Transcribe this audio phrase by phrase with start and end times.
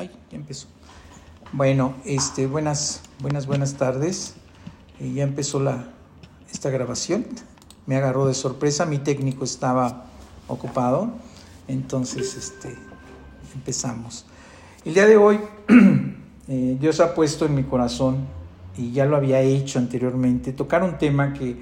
[0.00, 0.66] Ay, ya empezó.
[1.52, 4.32] Bueno, este, buenas, buenas, buenas tardes.
[4.98, 5.90] Eh, ya empezó la,
[6.50, 7.26] esta grabación.
[7.84, 10.06] Me agarró de sorpresa, mi técnico estaba
[10.48, 11.10] ocupado.
[11.68, 12.74] Entonces, este,
[13.54, 14.24] empezamos.
[14.86, 15.38] El día de hoy,
[16.48, 18.26] eh, Dios ha puesto en mi corazón,
[18.78, 21.58] y ya lo había hecho anteriormente, tocar un tema que,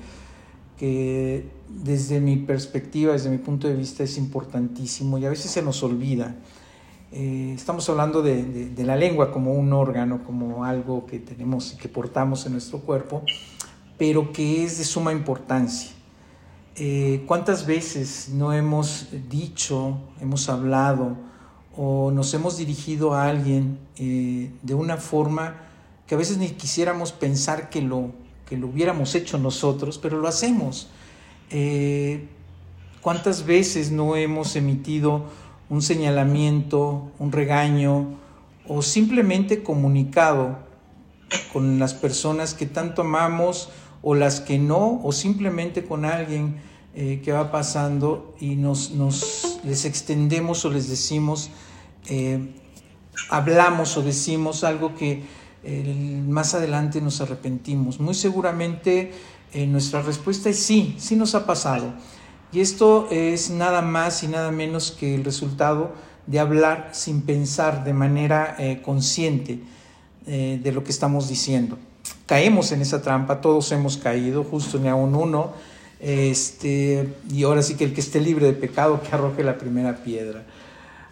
[0.77, 5.61] que desde mi perspectiva, desde mi punto de vista, es importantísimo y a veces se
[5.61, 6.37] nos olvida.
[7.11, 11.89] Eh, estamos hablando de, la lengua como un órgano, como algo que tenemos y que
[11.89, 13.23] portamos en nuestro cuerpo,
[13.97, 15.91] pero que es de suma importancia.
[16.77, 21.17] Eh, ¿Cuántas veces no hemos dicho, hemos hablado
[21.77, 25.63] o nos hemos dirigido a alguien eh, de una forma
[26.07, 28.11] que a veces ni quisiéramos pensar que lo,
[28.47, 30.91] que lo hubiéramos hecho nosotros, pero lo hacemos?
[33.01, 35.25] ¿Cuántas veces no hemos emitido
[35.71, 38.19] un señalamiento, un regaño
[38.67, 40.59] o simplemente comunicado
[41.53, 43.71] con las personas que tanto amamos
[44.03, 46.57] o las que no, o simplemente con alguien
[46.95, 51.51] eh, que va pasando y nos, nos, les extendemos o les decimos,
[52.09, 52.55] eh,
[53.31, 55.23] hablamos o decimos algo que
[55.65, 58.01] eh, más adelante nos arrepentimos.
[58.01, 59.13] Muy seguramente
[59.55, 61.95] nuestra respuesta es sí, sí nos ha pasado.
[62.51, 65.93] Y esto es nada más y nada menos que el resultado
[66.27, 69.61] de hablar sin pensar de manera eh, consciente
[70.27, 71.79] eh, de lo que estamos diciendo.
[72.27, 75.53] Caemos en esa trampa, todos hemos caído, justo ni aún uno.
[76.01, 79.97] Este, y ahora sí que el que esté libre de pecado, que arroje la primera
[79.97, 80.45] piedra.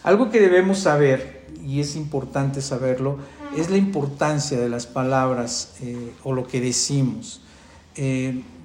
[0.05, 3.19] Algo que debemos saber, y es importante saberlo,
[3.57, 7.43] es la importancia de las palabras eh, o lo que decimos.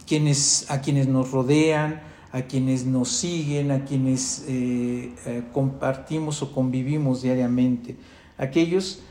[0.05, 6.53] quienes, a quienes nos rodean, a quienes nos siguen, a quienes eh, eh, compartimos o
[6.53, 7.97] convivimos diariamente.
[8.37, 9.01] Aquellos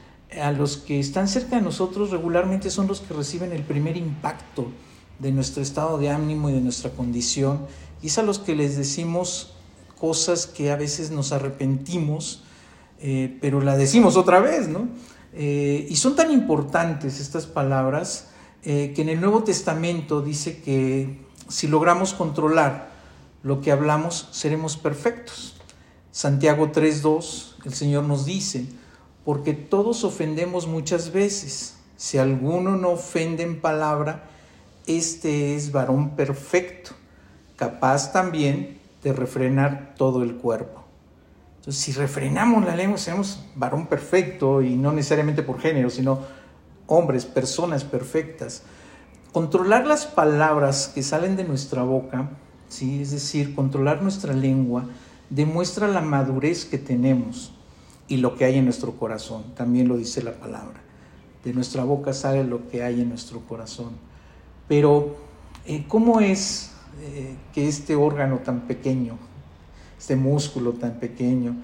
[0.40, 4.68] a los que están cerca de nosotros regularmente son los que reciben el primer impacto
[5.18, 7.66] de nuestro estado de ánimo y de nuestra condición.
[8.00, 9.52] Y es a los que les decimos
[9.98, 12.44] cosas que a veces nos arrepentimos,
[13.00, 14.88] eh, pero la decimos otra vez, ¿no?
[15.32, 18.30] y son tan importantes estas palabras
[18.64, 22.89] que en el Nuevo Testamento dice que si logramos controlar
[23.42, 25.56] lo que hablamos, seremos perfectos.
[26.10, 28.66] Santiago 3.2, el Señor nos dice,
[29.24, 31.76] porque todos ofendemos muchas veces.
[31.96, 34.28] Si alguno no ofende en palabra,
[34.86, 36.92] este es varón perfecto,
[37.56, 40.84] capaz también de refrenar todo el cuerpo.
[41.58, 46.20] Entonces, si refrenamos la lengua, seremos varón perfecto y no necesariamente por género, sino
[46.86, 48.62] hombres, personas perfectas.
[49.32, 52.30] Controlar las palabras que salen de nuestra boca
[52.70, 53.02] ¿sí?
[53.02, 54.84] es decir, controlar nuestra lengua
[55.28, 57.52] demuestra la madurez que tenemos
[58.08, 60.80] y lo que hay en nuestro corazón, también lo dice la palabra.
[61.44, 63.92] De nuestra boca sale lo que hay en nuestro corazón.
[64.66, 65.16] Pero,
[65.64, 69.16] eh, ¿cómo es eh, que este órgano tan pequeño,
[69.98, 71.54] este músculo tan pequeño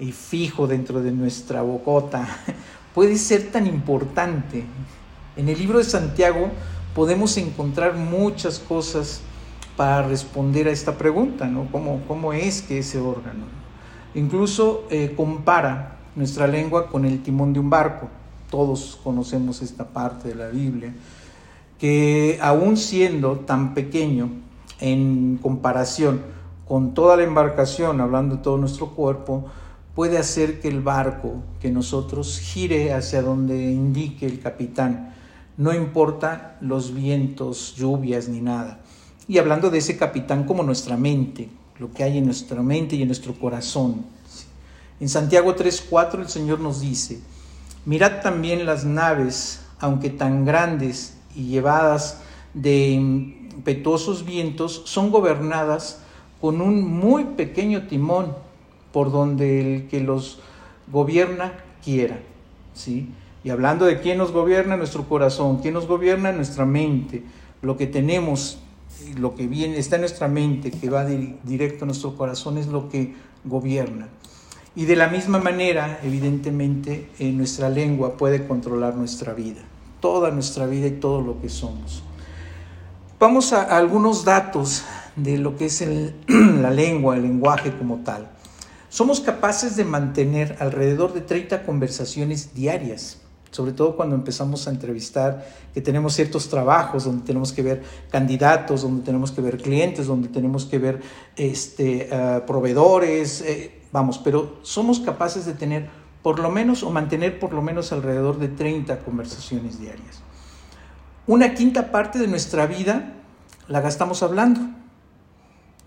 [0.00, 2.26] y fijo dentro de nuestra bocota,
[2.94, 4.64] puede ser tan importante?
[5.36, 6.50] En el libro de Santiago
[6.94, 9.20] podemos encontrar muchas cosas
[9.76, 11.68] para responder a esta pregunta, ¿no?
[11.72, 13.44] ¿Cómo, cómo es que ese órgano?
[14.14, 18.08] Incluso eh, compara nuestra lengua con el timón de un barco.
[18.50, 20.94] Todos conocemos esta parte de la Biblia,
[21.78, 24.30] que aún siendo tan pequeño
[24.80, 26.22] en comparación
[26.66, 29.44] con toda la embarcación, hablando de todo nuestro cuerpo,
[29.94, 35.14] puede hacer que el barco, que nosotros gire hacia donde indique el capitán,
[35.56, 38.80] no importa los vientos, lluvias ni nada.
[39.26, 41.48] Y hablando de ese capitán como nuestra mente,
[41.78, 44.04] lo que hay en nuestra mente y en nuestro corazón.
[45.00, 47.20] En Santiago 3:4 el Señor nos dice,
[47.84, 52.20] mirad también las naves, aunque tan grandes y llevadas
[52.52, 56.00] de impetuosos vientos, son gobernadas
[56.40, 58.34] con un muy pequeño timón
[58.92, 60.38] por donde el que los
[60.92, 62.20] gobierna quiera.
[62.74, 63.08] ¿sí?
[63.42, 67.22] Y hablando de quién nos gobierna nuestro corazón, quién nos gobierna nuestra mente,
[67.62, 68.58] lo que tenemos
[69.16, 72.88] lo que viene, está en nuestra mente, que va directo a nuestro corazón, es lo
[72.88, 73.14] que
[73.44, 74.08] gobierna.
[74.76, 79.60] Y de la misma manera, evidentemente, en eh, nuestra lengua puede controlar nuestra vida,
[80.00, 82.02] toda nuestra vida y todo lo que somos.
[83.20, 84.82] Vamos a, algunos datos
[85.14, 85.84] de lo que es
[86.26, 88.30] la lengua, el lenguaje como tal.
[88.88, 93.23] Somos capaces de mantener alrededor de 30 conversaciones diarias
[93.54, 98.82] sobre todo cuando empezamos a entrevistar, que tenemos ciertos trabajos donde tenemos que ver candidatos,
[98.82, 101.00] donde tenemos que ver clientes, donde tenemos que ver
[101.36, 105.88] este, eh, proveedores, eh, vamos, pero somos capaces de tener
[106.20, 110.20] por lo menos o mantener por lo menos alrededor de 30 conversaciones diarias.
[111.28, 113.12] Una quinta parte de nuestra vida
[113.68, 114.60] la gastamos hablando.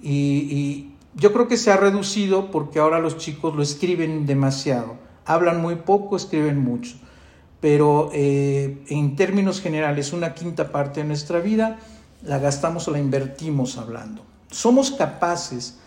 [0.02, 4.98] Y, yo creo que se ha reducido porque ahora los chicos lo escriben demasiado.
[5.26, 6.96] Hablan muy poco, escriben mucho.
[7.60, 11.80] Pero eh, en términos generales, una quinta parte de nuestra vida
[12.24, 14.24] la gastamos o la invertimos hablando.
[14.52, 15.80] Somos capaces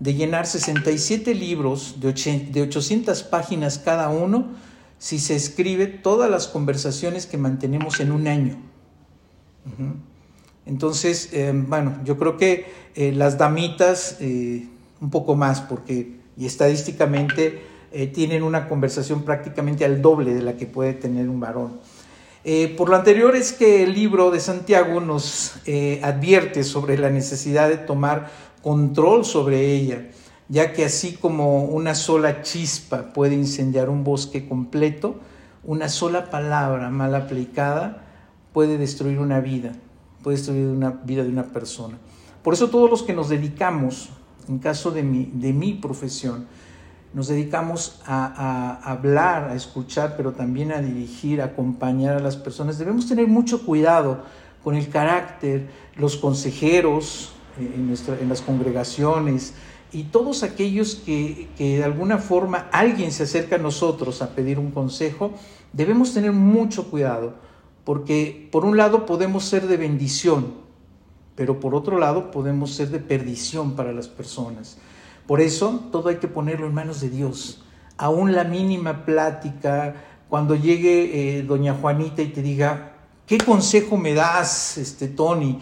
[0.00, 4.46] de llenar 67 libros de 800 páginas cada uno
[4.98, 8.56] si se escribe todas las conversaciones que mantenemos en un año.
[10.66, 17.60] Entonces, eh, bueno, yo creo que eh, las damitas un poco más, porque y estadísticamente
[18.12, 21.80] tienen una conversación prácticamente al doble de la que puede tener un varón.
[22.76, 25.54] por lo anterior es que el libro de Santiago nos
[26.02, 28.30] advierte sobre la necesidad de tomar
[28.62, 30.08] control sobre ella,
[30.48, 35.16] ya que así como una sola chispa puede incendiar un bosque completo,
[35.64, 38.04] una sola palabra mal aplicada
[38.52, 39.72] puede destruir una vida,
[40.22, 41.98] puede destruir una vida de una persona.
[42.42, 44.08] Por eso todos los que nos dedicamos,
[44.48, 46.46] en caso de mi profesión,
[47.14, 52.78] nos dedicamos a, hablar, a escuchar, pero también a dirigir, a acompañar a las personas.
[52.78, 54.22] Debemos tener mucho cuidado
[54.62, 59.54] con el carácter, los consejeros eh, en, en las congregaciones
[59.90, 64.58] y todos aquellos que, que de alguna forma alguien se acerca a nosotros a pedir
[64.58, 65.32] un consejo,
[65.72, 67.34] debemos tener mucho cuidado
[67.84, 70.52] porque por un lado podemos ser de bendición,
[71.34, 74.76] pero por otro lado podemos ser de perdición para las personas.
[75.28, 77.62] Por eso todo hay que ponerlo en manos de Dios.
[77.98, 79.94] Aún la mínima plática,
[80.30, 82.92] cuando llegue eh, doña Juanita y te diga,
[83.26, 85.58] ¿qué consejo me das, este, Tony?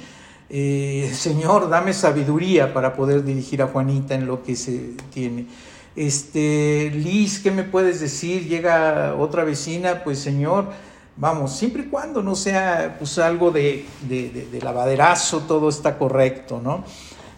[0.49, 5.47] Eh, Señor, dame sabiduría para poder dirigir a Juanita en lo que se tiene.
[5.97, 8.47] Este, Liz, ¿qué me puedes decir?
[8.47, 10.67] Llega otra vecina, pues Señor,
[11.19, 16.85] Vamos, siempre y cuando no sea pues, algo de, de, lavaderazo, todo está correcto, ¿no?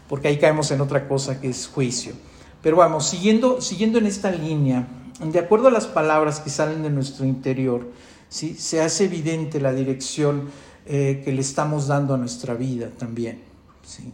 [0.08, 2.14] Porque ahí caemos en otra cosa que es juicio.
[2.62, 4.88] Pero vamos, siguiendo, siguiendo en esta línea,
[5.20, 7.90] de acuerdo a las palabras que salen de nuestro interior,
[8.28, 8.54] ¿sí?
[8.54, 10.50] se hace evidente la dirección
[10.86, 13.40] eh, que le estamos dando a nuestra vida también.
[13.84, 14.12] ¿sí?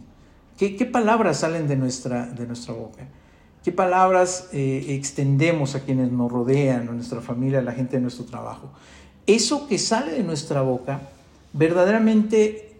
[0.57, 3.07] ¿Qué, ¿Qué, palabras salen de nuestra, de nuestra boca?
[3.63, 8.01] ¿Qué palabras eh, extendemos a quienes nos rodean, a nuestra familia, a la gente de
[8.01, 8.69] nuestro trabajo?
[9.27, 11.01] eso que sale de nuestra boca,
[11.53, 12.74] verdaderamente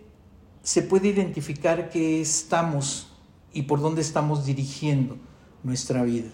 [0.66, 3.08] se puede identificar qué estamos
[3.54, 5.16] y por dónde estamos dirigiendo
[5.62, 6.32] nuestra vida.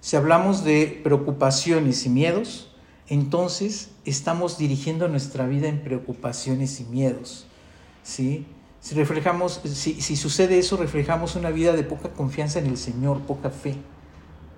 [0.00, 2.74] Si hablamos de preocupaciones y miedos,
[3.08, 7.46] entonces estamos dirigiendo nuestra vida en preocupaciones y miedos.
[8.02, 8.46] ¿sí?
[8.80, 13.20] Si, reflejamos, si, si sucede eso, reflejamos una vida de poca confianza en el Señor,
[13.20, 13.76] poca fe,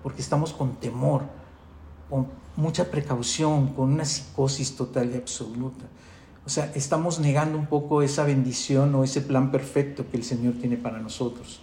[0.04, 1.24] porque estamos con temor,
[2.08, 5.84] con mucha precaución, con una psicosis total y absoluta.
[6.50, 10.54] O sea, estamos negando un poco esa bendición o ese plan perfecto que el Señor
[10.54, 11.60] tiene para nosotros.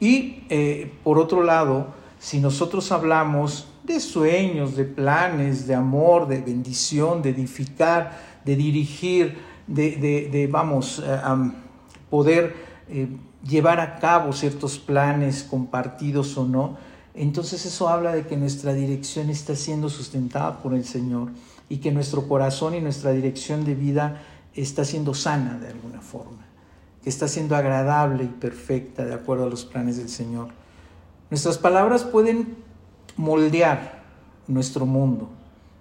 [0.00, 6.40] Y eh, por otro lado, si nosotros hablamos de sueños, de planes, de amor, de
[6.40, 9.38] bendición, de edificar, de dirigir,
[9.68, 11.20] de, vamos, eh,
[12.10, 12.56] poder
[12.88, 13.06] eh,
[13.48, 16.76] llevar a cabo ciertos planes compartidos o no,
[17.14, 21.28] entonces eso habla de que nuestra dirección está siendo sustentada por el Señor
[21.68, 24.22] y que nuestro corazón y nuestra dirección de vida
[24.54, 26.46] está siendo sana de alguna forma,
[27.02, 30.48] que está siendo agradable y perfecta de acuerdo a los planes del Señor.
[31.30, 32.56] Nuestras palabras pueden
[33.16, 34.02] moldear
[34.46, 35.28] nuestro mundo,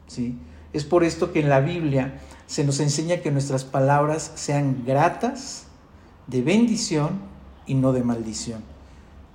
[0.07, 0.37] ¿sí?
[0.73, 5.63] Es por esto que en la Biblia se nos enseña que nuestras palabras sean gratas,
[6.27, 7.21] de bendición
[7.65, 8.61] y no de maldición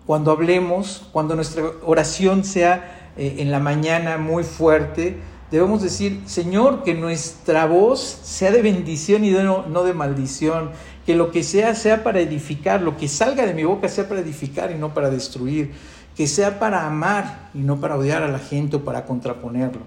[0.07, 5.19] cuando hablemos, cuando nuestra oración sea eh, en la mañana muy fuerte,
[5.53, 10.71] debemos decir, Señor, que nuestra voz sea de bendición y no, de maldición,
[11.05, 14.23] que lo que sea sea para edificar, lo que salga de mi boca sea para
[14.23, 15.73] edificar y no para destruir,
[16.17, 19.83] que sea para amar y no para odiar a la gente o para contraponerlo.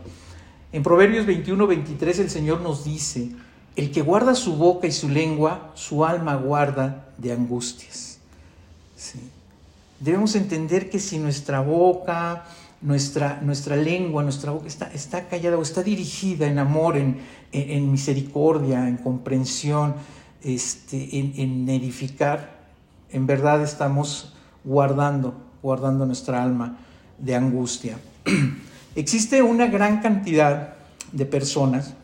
[0.71, 3.31] En Proverbios 21, 23 el Señor nos dice,
[3.75, 8.19] el que guarda su boca y su lengua, su alma guarda de angustias.
[9.99, 12.45] Debemos entender que si nuestra boca,
[12.85, 17.17] nuestra, nuestra lengua, nuestra boca está, está callada o está dirigida en amor, en,
[17.51, 19.95] en, misericordia, en comprensión,
[20.43, 22.59] este, en, en edificar,
[23.09, 26.77] en verdad estamos guardando, guardando nuestra alma
[27.17, 27.97] de angustia.
[28.95, 30.75] Existe una gran cantidad
[31.11, 31.95] de personas,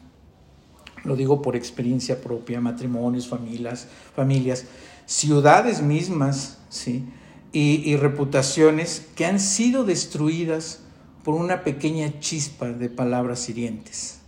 [1.03, 4.65] lo digo por experiencia propia, matrimonios, familias, familias,
[5.05, 7.05] ciudades mismas, ¿sí?
[7.53, 10.79] Y, reputaciones que han sido destruidas
[11.24, 14.22] por una pequeña chispa de palabras hirientes.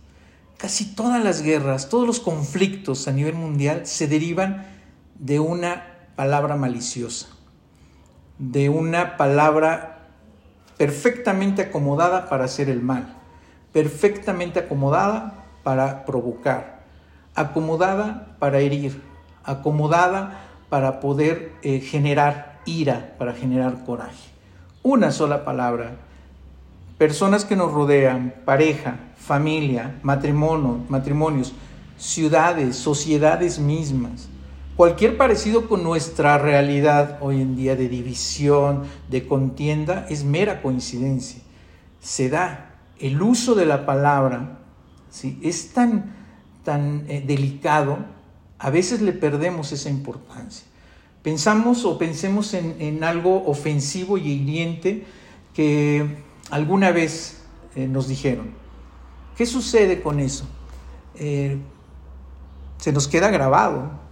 [0.58, 4.66] Casi todas las guerras, todos los conflictos a nivel mundial se derivan
[5.18, 7.28] de una palabra maliciosa,
[8.38, 10.08] de una palabra
[10.76, 13.16] perfectamente acomodada para hacer el mal,
[13.72, 16.84] perfectamente acomodada para provocar,
[17.34, 19.02] acomodada para herir,
[19.44, 24.30] acomodada para poder eh, generar ira, para generar coraje.
[24.82, 25.96] Una sola palabra.
[26.98, 31.52] Personas que nos rodean, pareja, familia, matrimonio, matrimonios,
[31.96, 34.28] ciudades, sociedades mismas,
[34.76, 41.40] Cualquier parecido con nuestra realidad hoy en día de división, de contienda, es mera coincidencia.
[42.00, 42.70] Se da.
[42.98, 44.58] El uso de la palabra
[45.10, 45.38] ¿sí?
[45.42, 46.14] es tan,
[46.64, 47.98] tan eh, delicado,
[48.58, 50.66] a veces le perdemos esa importancia.
[51.24, 55.04] Pensamos o pensemos en, algo ofensivo y hiriente
[55.54, 56.06] que
[56.50, 57.42] alguna vez
[57.74, 58.52] eh, nos dijeron.
[59.36, 60.46] ¿Qué sucede con eso?
[61.16, 61.58] Eh,
[62.78, 64.04] se nos queda grabado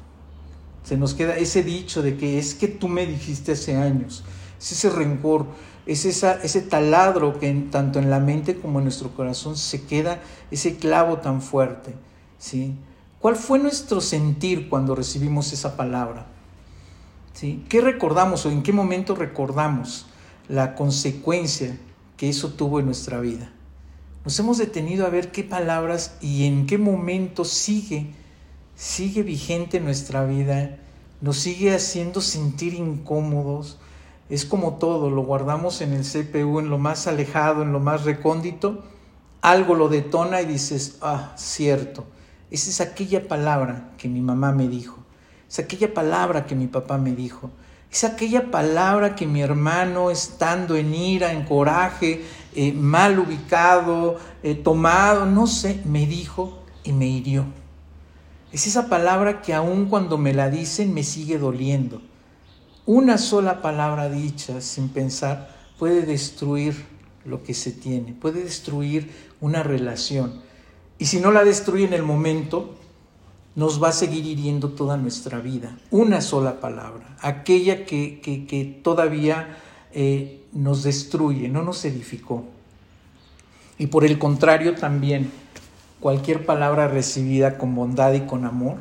[0.85, 4.25] se nos queda ese dicho de que es que tú me dijiste hace años,
[4.61, 5.47] es ese rencor,
[5.87, 10.77] es ese taladro que tanto en la mente como en nuestro corazón se queda ese
[10.77, 11.95] clavo tan fuerte.
[12.39, 12.75] ¿sí?
[13.21, 16.27] ¿Cuál fue nuestro sentir cuando recibimos esa palabra?
[17.33, 17.65] ¿Sí?
[17.69, 20.07] ¿Qué recordamos o en qué momento recordamos
[20.49, 21.79] la consecuencia
[22.17, 23.51] que eso tuvo en nuestra vida?
[24.25, 28.13] Nos hemos detenido a ver qué palabras y en qué momento sigue
[28.75, 30.79] sigue vigente en nuestra vida,
[31.21, 33.79] nos sigue haciendo sentir incómodos.
[34.29, 38.05] Es como todo, lo guardamos en el CPU, en lo más alejado, en lo más
[38.05, 38.83] recóndito,
[39.41, 42.07] algo lo detona y dices, ah, cierto,
[42.51, 45.02] esa es aquella palabra que mi mamá me dijo,
[45.53, 47.51] es aquella palabra que mi papá me dijo,
[47.91, 52.23] es aquella palabra que mi hermano, estando en ira, en coraje,
[52.55, 57.45] eh, mal ubicado, eh, tomado, no sé, me dijo y me hirió.
[58.51, 62.01] Es esa palabra que aun cuando me la dicen me sigue doliendo.
[62.87, 66.83] Una sola palabra dicha sin pensar puede destruir
[67.27, 69.11] lo que se tiene, puede destruir
[69.43, 70.41] una relación.
[70.97, 72.75] Y si no la destruye en el momento,
[73.55, 75.77] nos va a seguir hiriendo toda nuestra vida.
[75.91, 79.59] Una sola palabra, aquella que, todavía
[79.93, 82.45] eh, nos destruye, no nos edificó.
[83.79, 85.31] Y por el contrario también,
[86.01, 88.77] cualquier palabra recibida con bondad y con amor,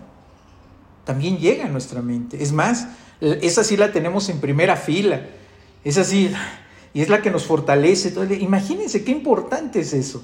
[1.06, 2.42] también llega a nuestra mente.
[2.42, 2.88] Es más,
[3.20, 5.22] esa sí la tenemos en primera fila.
[5.84, 6.32] Es así,
[6.94, 8.14] y es la que nos fortalece.
[8.40, 10.24] imagínense qué importante es eso.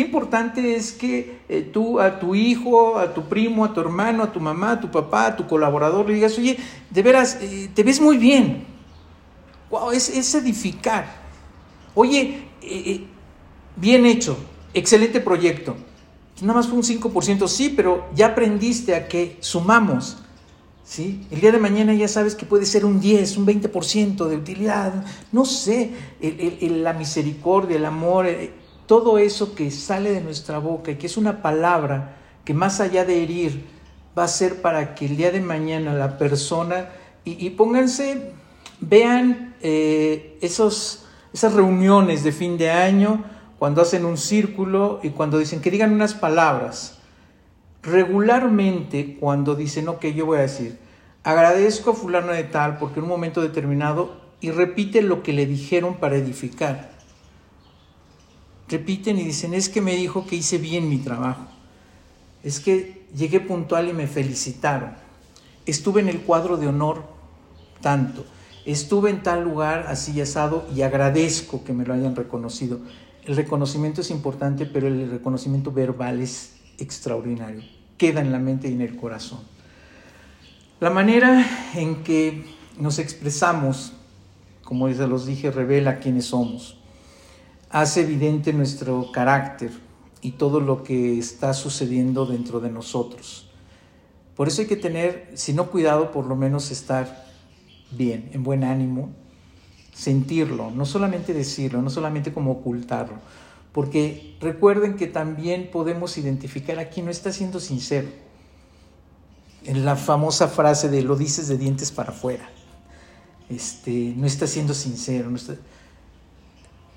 [0.00, 4.22] Qué importante es que eh, tú a tu hijo, a tu primo, a tu hermano,
[4.22, 6.56] a tu mamá, a tu papá, a tu colaborador le digas, oye,
[6.88, 8.64] de veras, eh, te ves muy bien.
[9.68, 11.04] Wow, es, es edificar.
[11.94, 13.04] Oye, eh,
[13.76, 14.38] bien hecho,
[14.72, 15.76] excelente proyecto
[16.40, 20.16] nada más fue un 5%, sí, pero ya aprendiste a que sumamos.
[20.82, 21.26] ¿sí?
[21.30, 25.04] El día de mañana ya sabes que puede ser un 10, un 20% de utilidad,
[25.30, 25.90] no sé,
[26.62, 28.26] la misericordia, el amor,
[28.90, 33.04] todo eso que sale de nuestra boca y que es una palabra que más allá
[33.04, 33.64] de herir,
[34.18, 36.88] va a ser para que el día de mañana la persona,
[37.24, 38.32] y, pónganse,
[38.80, 43.22] vean eh, esos, esas reuniones de fin de año,
[43.60, 46.98] cuando hacen un círculo y cuando dicen que digan unas palabras.
[47.84, 50.80] Regularmente cuando dicen, ok, yo voy a decir,
[51.22, 55.46] agradezco a fulano de tal porque en un momento determinado y repite lo que le
[55.46, 56.98] dijeron para edificar.
[58.70, 61.46] Repiten y dicen, es que me dijo que hice bien mi trabajo.
[62.44, 64.92] Es que llegué puntual y me felicitaron.
[65.66, 67.02] Estuve en el cuadro de honor
[67.80, 68.24] tanto.
[68.64, 72.78] Estuve en tal lugar así asado y agradezco que me lo hayan reconocido.
[73.24, 77.62] El reconocimiento es importante, pero el reconocimiento verbal es extraordinario.
[77.98, 79.40] Queda en la mente y en el corazón.
[80.78, 82.44] La manera en que
[82.78, 83.92] nos expresamos,
[84.62, 86.79] como ya los dije, revela quiénes somos.
[87.70, 89.70] Hace evidente nuestro carácter
[90.22, 93.48] y todo lo que está sucediendo dentro de nosotros.
[94.34, 97.26] Por eso hay que tener, si no cuidado, por lo menos estar
[97.90, 99.10] bien, en buen ánimo,
[99.94, 103.18] sentirlo, no solamente decirlo, no solamente como ocultarlo.
[103.72, 108.08] Porque recuerden que también podemos identificar a quien no está siendo sincero.
[109.64, 112.48] En la famosa frase de lo dices de dientes para afuera.
[113.48, 115.30] Este, no está siendo sincero.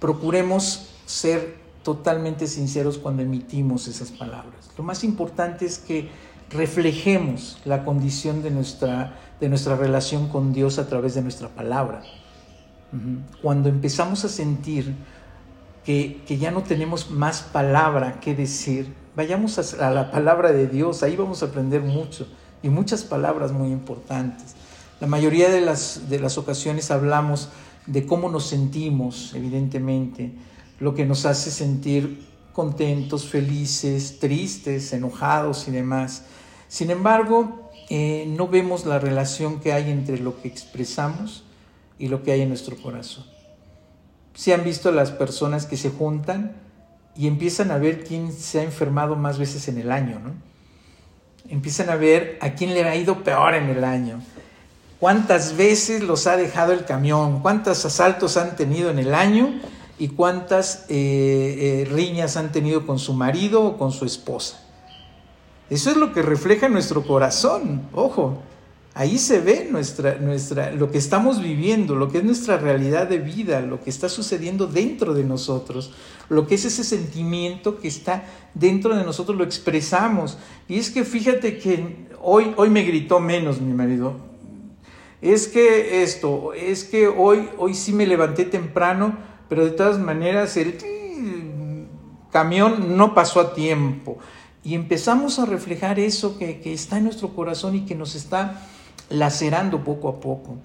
[0.04, 4.70] Procuremos ser totalmente sinceros cuando emitimos esas palabras.
[4.78, 6.10] Lo más importante es que
[6.50, 12.04] reflejemos la condición de nuestra, de nuestra relación con Dios a través de nuestra palabra.
[13.42, 14.94] Cuando empezamos a sentir
[15.86, 18.94] que, que ya no tenemos más palabra que decir.
[19.16, 22.28] Vayamos a, la palabra de Dios, ahí vamos a aprender mucho
[22.62, 24.56] y muchas palabras muy importantes.
[25.00, 27.48] La mayoría de las, de las ocasiones hablamos
[27.86, 30.32] de cómo nos sentimos, evidentemente,
[30.80, 36.26] lo que nos hace sentir contentos, felices, tristes, enojados y demás.
[36.68, 41.44] Sin embargo, eh, no vemos la relación que hay entre lo que expresamos
[42.00, 43.26] y lo que hay en nuestro corazón.
[44.34, 46.56] Se han visto las personas que se juntan
[47.16, 50.34] y empiezan a ver quién se ha enfermado más veces en el año, ¿no?
[51.50, 54.22] Empiezan a ver a quién le ha ido peor en el año.
[55.04, 57.42] ¿Cuántas veces los ha dejado el camión?
[57.42, 59.60] ¿Cuántos asaltos han tenido en el año?
[60.00, 64.64] ¿Y cuántas eh, eh, riñas han tenido con su marido o con su esposa?
[65.70, 68.38] Eso es lo que refleja nuestro corazón, ojo.
[68.94, 73.18] Ahí se ve nuestra, nuestra, lo que estamos viviendo, lo que es nuestra realidad de
[73.18, 75.92] vida, lo que está sucediendo dentro de nosotros,
[76.30, 80.38] lo que es ese sentimiento que está dentro de nosotros, lo expresamos.
[80.70, 84.32] Y es que fíjate que hoy, hoy me gritó menos mi marido.
[85.24, 90.58] Es que esto, es que hoy, hoy sí me levanté temprano, pero de todas maneras
[90.58, 90.78] el
[92.30, 94.18] camión no pasó a tiempo.
[94.66, 98.68] Y empezamos a reflejar eso que, está en nuestro corazón y que nos está
[99.10, 100.58] lacerando poco a poco.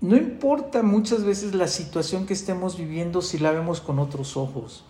[0.00, 4.84] No importa muchas veces la situación que estemos viviendo si la vemos con otros ojos.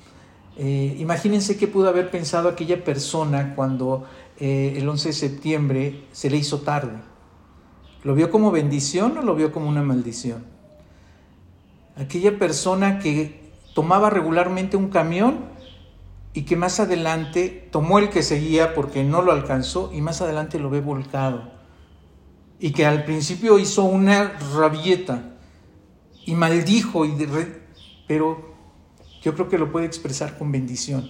[0.58, 4.04] Eh, imagínense qué pudo haber pensado aquella persona cuando
[4.38, 7.07] eh, el 11 de septiembre se le hizo tarde.
[8.04, 10.44] ¿Lo vio como bendición o lo vio como una maldición?
[11.96, 15.46] Aquella persona que tomaba regularmente un camión
[16.32, 20.58] y que más adelante tomó el que seguía porque no lo alcanzó y más adelante
[20.58, 21.50] lo ve volcado.
[22.60, 25.36] Y que al principio hizo una rabieta
[26.24, 27.14] y maldijo, y
[28.06, 28.54] pero
[29.22, 31.08] yo creo que lo puede expresar con bendición.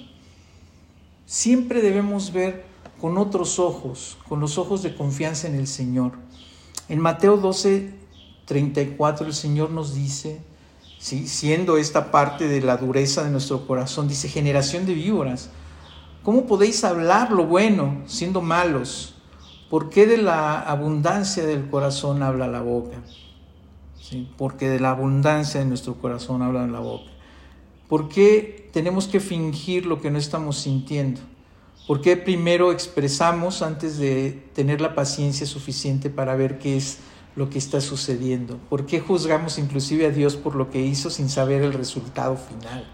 [1.26, 2.64] Siempre debemos ver
[3.00, 6.12] con otros ojos, con los ojos de confianza en el Señor.
[6.88, 7.92] En Mateo 12,
[8.46, 10.40] 34 el Señor nos dice,
[10.98, 15.51] siendo esta parte de la dureza de nuestro corazón, dice generación de víboras.
[16.22, 19.14] ¿Cómo podéis hablar lo bueno siendo malos?
[19.68, 22.96] ¿Por qué de la abundancia del corazón habla la boca?
[24.01, 24.29] ¿Sí?
[24.38, 27.11] Porque de la abundancia de nuestro corazón habla la boca.
[27.87, 31.20] ¿Por qué tenemos que fingir lo que no estamos sintiendo?
[31.88, 36.98] ¿Por qué primero expresamos antes de tener la paciencia suficiente para ver qué es
[37.35, 38.59] lo que está sucediendo?
[38.68, 42.87] ¿Por qué juzgamos inclusive a Dios por lo que hizo sin saber el resultado final?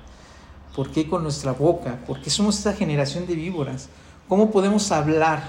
[0.76, 2.04] ¿Por qué con nuestra boca?
[2.06, 3.88] ¿Por qué somos esta generación de víboras?
[4.28, 5.42] ¿Cómo podemos hablar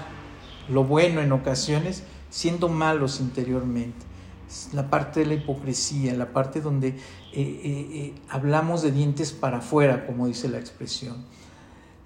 [0.68, 4.04] lo bueno en ocasiones siendo malos interiormente?
[4.48, 6.96] Es la parte de la hipocresía, la parte donde eh,
[7.32, 11.35] eh, eh, hablamos de dientes para afuera, como dice la expresión.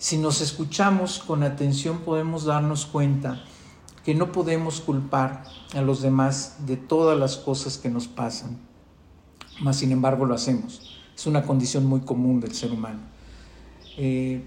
[0.00, 3.44] Si nos escuchamos con atención podemos darnos cuenta
[4.02, 8.56] que no podemos culpar a los demás de todas las cosas que nos pasan,
[9.60, 10.98] mas sin embargo lo hacemos.
[11.14, 13.00] Es una condición muy común del ser humano.
[13.98, 14.42] Eh,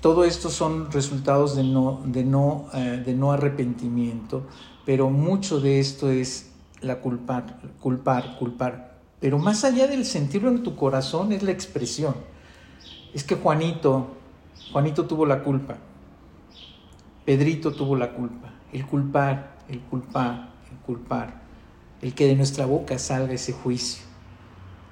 [0.00, 4.46] todo esto son resultados de no, de, no, eh, de no arrepentimiento,
[4.86, 8.96] pero mucho de esto es la culpar, culpar, culpar.
[9.20, 12.14] Pero más allá del sentirlo en tu corazón es la expresión.
[13.12, 14.23] Es que Juanito,
[14.72, 15.76] Juanito tuvo la culpa,
[17.24, 21.42] Pedrito tuvo la culpa, el culpar, el culpar, el culpar,
[22.02, 24.04] el que de nuestra boca salga ese juicio.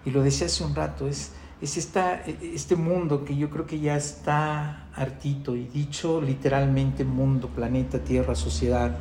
[0.04, 3.80] Y lo decía hace un rato, es, es esta, este mundo que yo creo que
[3.80, 8.96] ya está hartito, y dicho literalmente mundo, planeta, tierra, sociedad,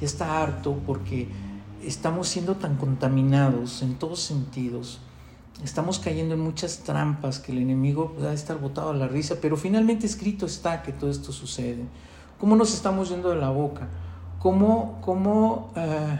[0.00, 1.28] ya está harto porque
[1.84, 5.00] estamos siendo tan contaminados en todos sentidos.
[5.64, 9.36] Estamos cayendo en muchas trampas que el enemigo va a estar botado a la risa,
[9.40, 11.84] pero finalmente escrito está que todo esto sucede.
[12.38, 13.88] ¿Cómo nos estamos yendo de la boca?
[14.40, 16.18] cómo, eh,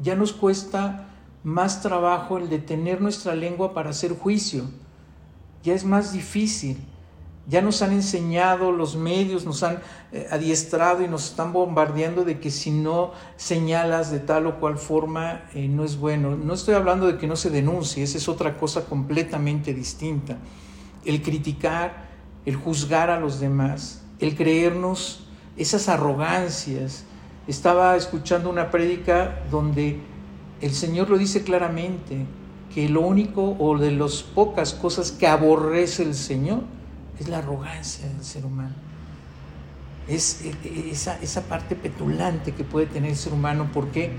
[0.00, 1.08] ya nos cuesta
[1.42, 4.64] más trabajo el detener nuestra lengua para hacer juicio.
[5.64, 6.78] Ya es más difícil.
[7.48, 9.80] Ya nos han enseñado los medios, nos han
[10.12, 14.78] eh, adiestrado y nos están bombardeando de que si no señalas de tal o cual
[14.78, 16.36] forma eh, no es bueno.
[16.36, 20.38] No estoy hablando de que no se denuncie, esa es otra cosa completamente distinta.
[21.04, 22.10] El criticar,
[22.46, 25.26] el juzgar a los demás, el creernos
[25.56, 27.04] esas arrogancias,
[27.48, 30.00] estaba escuchando una prédica donde
[30.60, 32.24] el Señor lo dice claramente,
[32.72, 36.60] que lo único o de las pocas cosas que aborrece el Señor
[37.18, 38.74] es la arrogancia del ser humano.
[40.08, 43.70] Es e, e, esa, esa parte petulante que puede tener el ser humano.
[43.72, 44.10] ¿Por qué?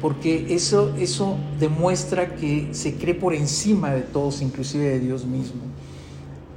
[0.00, 5.62] Porque eso, eso demuestra que se cree por encima de todos, inclusive de Dios mismo.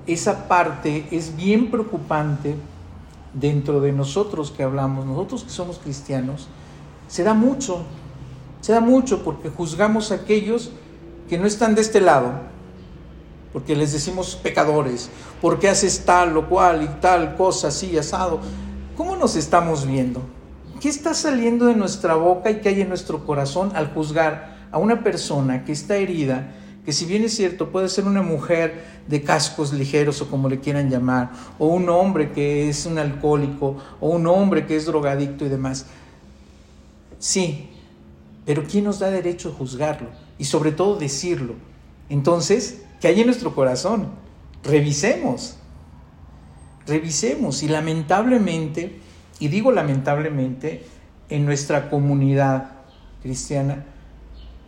[0.05, 2.55] esa parte es bien preocupante
[3.33, 6.47] dentro de nosotros que hablamos, nosotros que somos cristianos,
[7.07, 7.83] se da mucho,
[8.61, 10.71] se da mucho porque juzgamos a aquellos
[11.29, 12.31] que no están de este lado,
[13.53, 15.09] porque les decimos pecadores,
[15.41, 18.39] porque haces tal o cual y tal cosa así, asado.
[18.95, 20.21] ¿Cómo nos estamos viendo?
[20.79, 24.77] ¿Qué está saliendo de nuestra boca y qué hay en nuestro corazón al juzgar a
[24.77, 26.53] una persona que está herida,
[26.85, 30.59] que si bien es cierto puede ser una mujer de cascos ligeros o como le
[30.59, 35.45] quieran llamar, o un hombre que es un alcohólico, o un hombre que es drogadicto
[35.45, 35.85] y demás?
[37.19, 37.69] Sí,
[38.45, 40.09] pero ¿quién nos da derecho a juzgarlo?
[40.37, 41.55] Y sobre todo decirlo.
[42.09, 44.09] Entonces, ¿qué hay en nuestro corazón?
[44.63, 45.57] Revisemos,
[46.85, 47.63] revisemos.
[47.63, 48.99] Y lamentablemente,
[49.39, 50.85] y digo lamentablemente,
[51.29, 52.71] en nuestra comunidad
[53.21, 53.85] cristiana,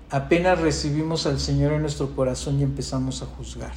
[0.10, 3.74] apenas recibimos al Señor en nuestro corazón y empezamos a juzgar.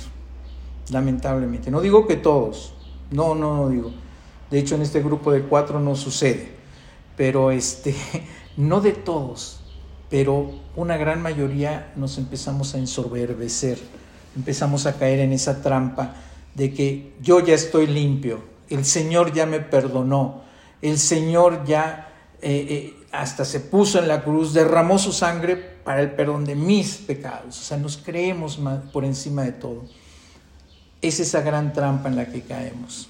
[0.91, 1.71] Lamentablemente.
[1.71, 2.75] No digo que todos,
[3.11, 3.93] no, no, no digo.
[4.51, 6.53] De hecho, en este grupo de cuatro no sucede.
[7.17, 7.95] Pero este,
[8.57, 9.61] no de todos,
[10.11, 13.79] pero una gran mayoría nos empezamos a ensoberbecer,
[14.37, 16.15] empezamos a caer en esa trampa
[16.55, 20.43] de que yo ya estoy limpio, el Señor ya me perdonó,
[20.81, 22.09] el Señor ya
[22.41, 26.55] eh, eh, hasta se puso en la cruz, derramó su sangre para el perdón de
[26.55, 27.61] mis pecados.
[27.61, 28.59] O sea, nos creemos
[28.93, 29.85] por encima de todo.
[31.01, 33.09] Es esa gran trampa en la que caemos.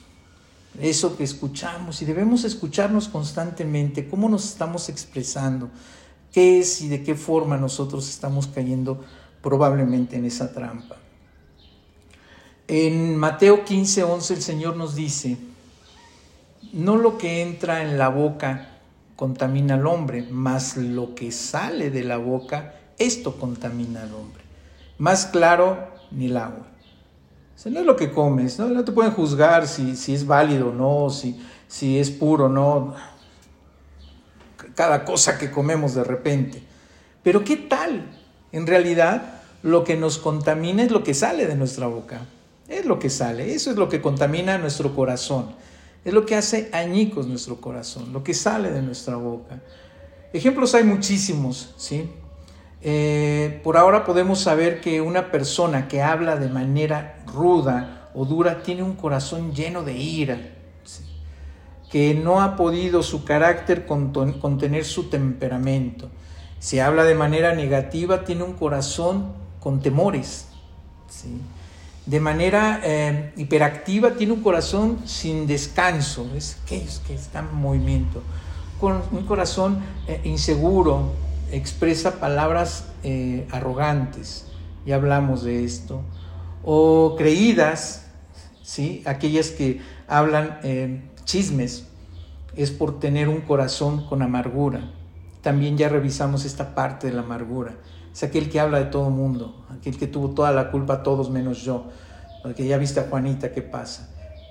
[0.80, 5.68] Eso que escuchamos y debemos escucharnos constantemente, cómo nos estamos expresando,
[6.32, 9.04] qué es y de qué forma nosotros estamos cayendo
[9.42, 10.96] probablemente en esa trampa.
[12.74, 15.36] En Mateo 15, 11 el Señor nos dice,
[16.72, 18.78] no lo que entra en la boca
[19.14, 24.42] contamina al hombre, mas lo que sale de la boca, esto contamina al hombre.
[24.96, 26.66] Más claro ni el agua.
[27.66, 30.72] No es lo que comes, no, no te pueden juzgar si, si es válido o
[30.72, 32.94] no, si, si es puro o no.
[34.74, 36.62] Cada cosa que comemos de repente.
[37.22, 38.18] Pero ¿qué tal?
[38.50, 42.22] En realidad, lo que nos contamina es lo que sale de nuestra boca.
[42.68, 45.54] Es lo que sale, eso es lo que contamina nuestro corazón.
[46.04, 49.60] Es lo que hace añicos nuestro corazón, lo que sale de nuestra boca.
[50.32, 52.10] Ejemplos hay muchísimos, ¿sí?
[52.80, 58.62] Eh, por ahora podemos saber que una persona que habla de manera ruda o dura
[58.62, 60.40] tiene un corazón lleno de ira,
[61.90, 66.10] que no ha podido su carácter contener su temperamento.
[66.58, 70.48] Si habla de manera negativa, tiene un corazón con temores.
[71.08, 71.38] ¿sí?
[72.06, 78.22] De manera eh, hiperactiva, tiene un corazón sin descanso, es que, que está en movimiento,
[78.80, 81.12] con un corazón eh, inseguro,
[81.52, 84.46] expresa palabras eh, arrogantes,
[84.84, 86.02] ya hablamos de esto,
[86.64, 88.06] o creídas,
[88.62, 89.02] ¿sí?
[89.06, 90.58] aquellas que hablan
[91.24, 91.86] chismes,
[92.56, 94.90] es por tener un corazón con amargura.
[95.40, 97.74] También ya revisamos esta parte de la amargura
[98.12, 101.62] es aquel que habla de todo mundo, aquel que tuvo toda la culpa, todos menos
[101.62, 101.84] yo,
[102.42, 104.08] porque ya viste a Juanita qué pasa.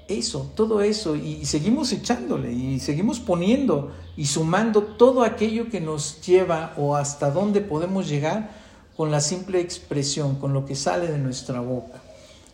[0.07, 6.21] Eso, todo eso, y, seguimos echándole, y seguimos poniendo y sumando todo aquello que nos
[6.21, 8.49] lleva o hasta dónde podemos llegar
[8.97, 12.01] con la simple expresión, con lo que sale de nuestra boca.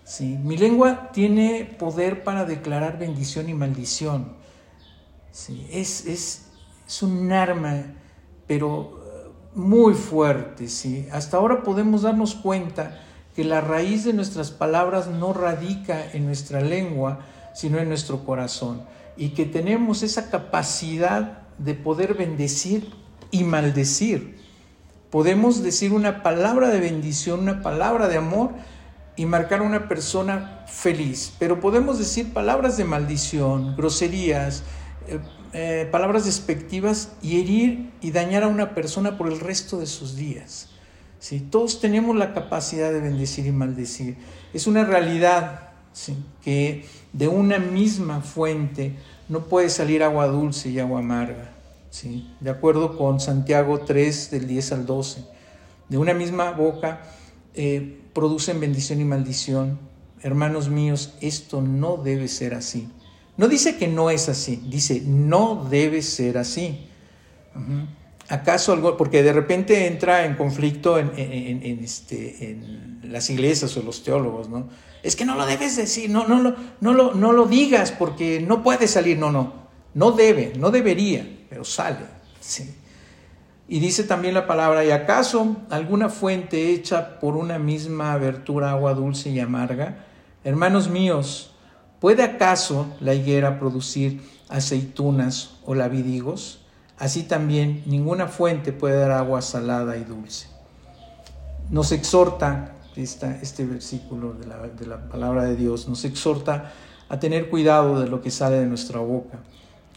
[0.04, 0.38] ¿sí?
[0.44, 4.34] Mi lengua tiene poder para declarar bendición y maldición.
[5.32, 5.68] ¿sí?
[5.72, 6.48] Es, es,
[6.88, 7.86] es un arma,
[8.46, 8.97] pero
[9.58, 11.08] muy fuerte, ¿sí?
[11.12, 13.02] Hasta ahora podemos darnos cuenta
[13.36, 17.22] que la raíz de nuestras palabras no radica en nuestra lengua,
[17.56, 18.84] sino en nuestro corazón,
[19.18, 22.94] y que tenemos esa capacidad de poder bendecir
[23.32, 24.38] y maldecir.
[25.10, 28.52] Podemos decir una palabra de bendición, una palabra de amor
[29.16, 34.62] y marcar a una persona feliz, pero podemos decir palabras de maldición, groserías,
[35.54, 40.16] eh, palabras despectivas y herir y dañar a una persona por el resto de sus
[40.16, 40.70] días.
[41.20, 41.40] ¿sí?
[41.40, 44.18] Todos tenemos la capacidad de bendecir y maldecir.
[44.54, 45.70] Es una realidad
[46.44, 48.94] que de una misma fuente
[49.30, 51.52] no puede salir agua dulce y agua amarga.
[51.90, 52.30] ¿sí?
[52.40, 55.26] De acuerdo con Santiago 3 del 10 al 12.
[55.90, 57.02] De una misma boca
[57.54, 59.80] eh, producen bendición y maldición.
[60.22, 62.90] Hermanos míos, esto no debe ser así.
[63.38, 66.88] No dice que no es así, dice no debe ser así.
[68.30, 68.98] ¿Acaso algo?
[68.98, 71.10] Porque de repente entra en conflicto en,
[71.82, 74.68] este, en, las iglesias o los teólogos, ¿no?
[75.02, 78.64] Es que no lo debes decir, no, no, no, lo, no lo digas porque no
[78.64, 79.54] puede salir, no, no,
[79.94, 82.00] no debe, no debería, pero sale.
[82.42, 82.76] ¿sí?
[83.70, 88.94] Y dice también la palabra, ¿y acaso alguna fuente hecha por una misma abertura agua
[88.94, 90.06] dulce y amarga?
[90.44, 91.56] Hermanos míos,
[92.00, 96.60] ¿puede acaso la higuera producir aceitunas o lavidigos?
[96.98, 100.48] Así también ninguna fuente puede dar agua salada y dulce.
[101.70, 106.74] Nos exhorta este versículo de la, de la palabra de Dios, nos exhorta
[107.10, 109.40] a tener cuidado de lo que sale de nuestra boca,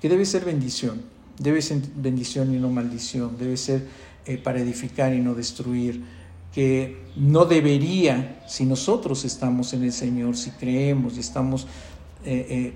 [0.01, 1.03] que debe ser bendición,
[1.39, 3.87] debe ser bendición y no maldición, debe ser
[4.27, 6.05] eh, para edificar y no destruir,
[6.55, 11.67] que no debería, si nosotros estamos en el Señor, si creemos y estamos
[12.25, 12.73] eh, eh,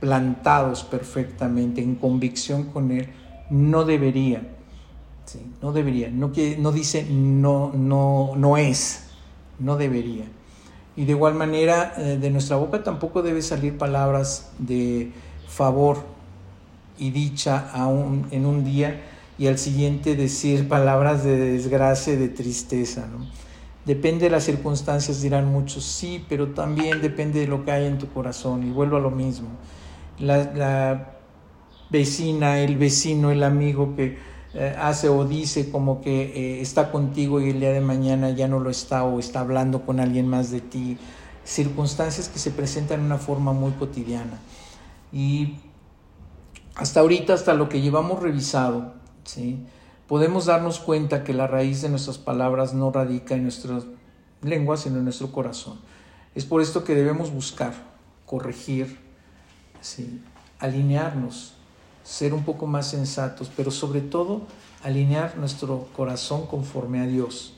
[0.00, 3.08] plantados perfectamente en convicción con Él,
[3.50, 4.42] no debería,
[5.60, 9.08] no debería, no, no dice no, no, no es,
[9.58, 10.24] no debería.
[10.96, 15.12] Y de igual manera, de nuestra boca tampoco debe salir palabras de
[15.46, 16.04] favor
[16.98, 19.00] y dicha aún en un día
[19.38, 23.06] y al siguiente decir palabras de desgracia, de tristeza.
[23.06, 23.24] ¿no?
[23.88, 27.98] Depende de las circunstancias, dirán muchos, sí, pero también depende de lo que hay en
[27.98, 28.66] tu corazón.
[28.66, 29.48] Y vuelvo a lo mismo.
[30.18, 31.14] La,
[31.88, 34.18] vecina, el vecino, el amigo que
[34.52, 38.46] eh, hace o dice como que eh, está contigo y el día de mañana ya
[38.46, 40.98] no lo está o está hablando con alguien más de ti.
[41.44, 44.38] Circunstancias que se presentan de una forma muy cotidiana.
[45.12, 45.54] Y
[46.74, 48.97] hasta ahorita, hasta lo que llevamos revisado,
[49.28, 49.58] ¿sí?
[50.06, 53.84] podemos darnos cuenta que la raíz de nuestras palabras no radica en nuestras
[54.42, 55.78] lenguas, sino en nuestro corazón.
[56.34, 57.74] Es por esto que debemos buscar,
[58.24, 58.98] corregir,
[59.82, 60.22] ¿sí?
[60.58, 61.54] alinearnos,
[62.02, 64.42] ser un poco más sensatos, pero sobre todo
[64.82, 67.54] alinear nuestro corazón conforme a Dios,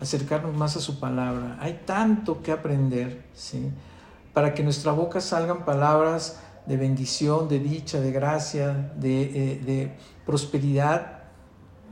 [0.00, 1.58] acercarnos más a su palabra.
[1.60, 3.70] Hay tanto que aprender, ¿sí?
[4.32, 9.92] para que nuestra boca salgan palabras de bendición, de dicha, de gracia, de, eh,
[10.26, 11.24] prosperidad,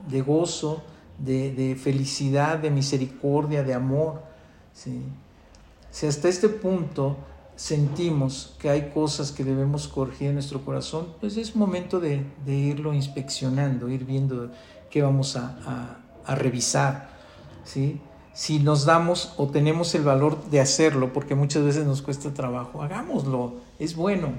[0.09, 0.83] de gozo,
[1.19, 4.23] de, felicidad, de misericordia, de amor.
[4.73, 7.17] Si hasta este punto
[7.55, 12.95] sentimos que hay cosas que debemos corregir en nuestro corazón, pues es momento de, irlo
[12.95, 14.51] inspeccionando, ir viendo
[14.91, 17.09] qué vamos a, a revisar.
[17.65, 18.01] ¿sí?
[18.33, 22.83] Si nos damos o tenemos el valor de hacerlo, porque muchas veces nos cuesta trabajo,
[22.83, 24.33] hagámoslo, es bueno.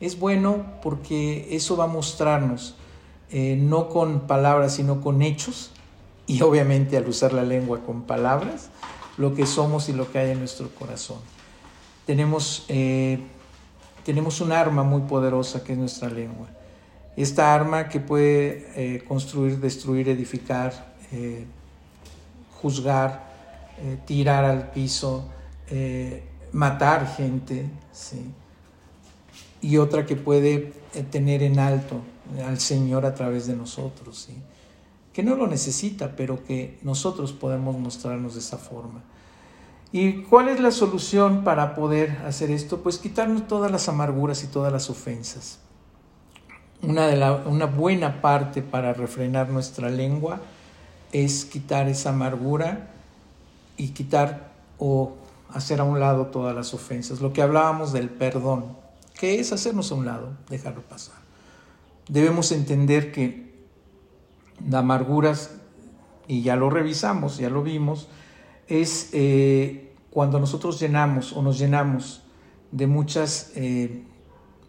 [0.00, 2.74] Es bueno porque eso va a mostrarnos,
[3.34, 5.70] eh, no con palabras, sino con hechos,
[6.26, 8.68] y obviamente al usar la lengua con palabras,
[9.16, 11.16] lo que somos y lo que hay en nuestro corazón.
[12.04, 13.20] Tenemos, eh,
[14.04, 16.46] tenemos un arma muy poderosa que es nuestra lengua.
[17.16, 20.92] Esta arma que puede eh, construir, destruir, edificar,
[22.60, 23.32] juzgar,
[24.06, 25.28] tirar al piso,
[26.52, 27.66] matar gente,
[29.60, 30.72] y otra que puede
[31.10, 32.00] tener en alto
[32.44, 34.28] al Señor a través de nosotros,
[35.12, 39.02] que no lo necesita, pero que nosotros podemos mostrarnos de esa forma.
[39.92, 42.82] ¿Y cuál es la solución para poder hacer esto?
[42.82, 45.58] Pues quitarnos todas las amarguras y todas las ofensas.
[46.80, 50.40] Una, de la, una buena parte para refrenar nuestra lengua
[51.12, 52.88] es quitar esa amargura
[53.76, 55.12] y quitar o
[55.52, 57.20] hacer a un lado todas las ofensas.
[57.20, 58.82] Lo que hablábamos del perdón
[59.22, 61.21] que es hacernos a un lado, dejarlo pasar.
[62.08, 63.52] Debemos entender que
[64.68, 65.56] la amarguras,
[66.28, 68.08] y ya lo revisamos, ya lo vimos,
[68.68, 72.22] es eh, cuando nosotros llenamos o nos llenamos
[72.70, 74.04] de muchas, eh,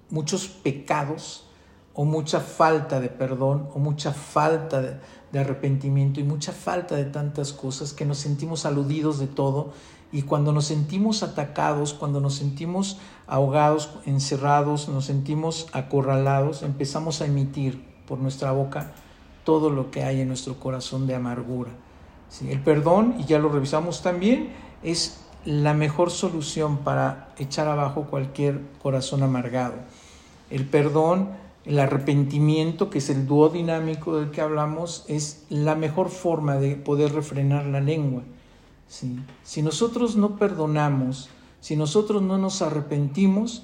[0.09, 1.47] muchos pecados
[1.93, 4.99] o mucha falta de perdón o mucha falta
[5.31, 9.73] de arrepentimiento y mucha falta de tantas cosas que nos sentimos aludidos de todo
[10.13, 17.26] y cuando nos sentimos atacados, cuando nos sentimos ahogados, encerrados, nos sentimos acorralados, empezamos a
[17.26, 18.91] emitir por nuestra boca
[19.43, 21.71] todo lo que hay en nuestro corazón de amargura.
[22.47, 28.62] El perdón, y ya lo revisamos también, es la mejor solución para echar abajo cualquier
[28.84, 29.76] corazón amargado.
[30.52, 31.30] El perdón,
[31.65, 36.76] el arrepentimiento, que es el dúo dinámico del que hablamos, es la mejor forma de
[36.76, 38.21] poder refrenar la lengua.
[38.87, 43.63] Si nosotros no perdonamos, si nosotros no nos arrepentimos,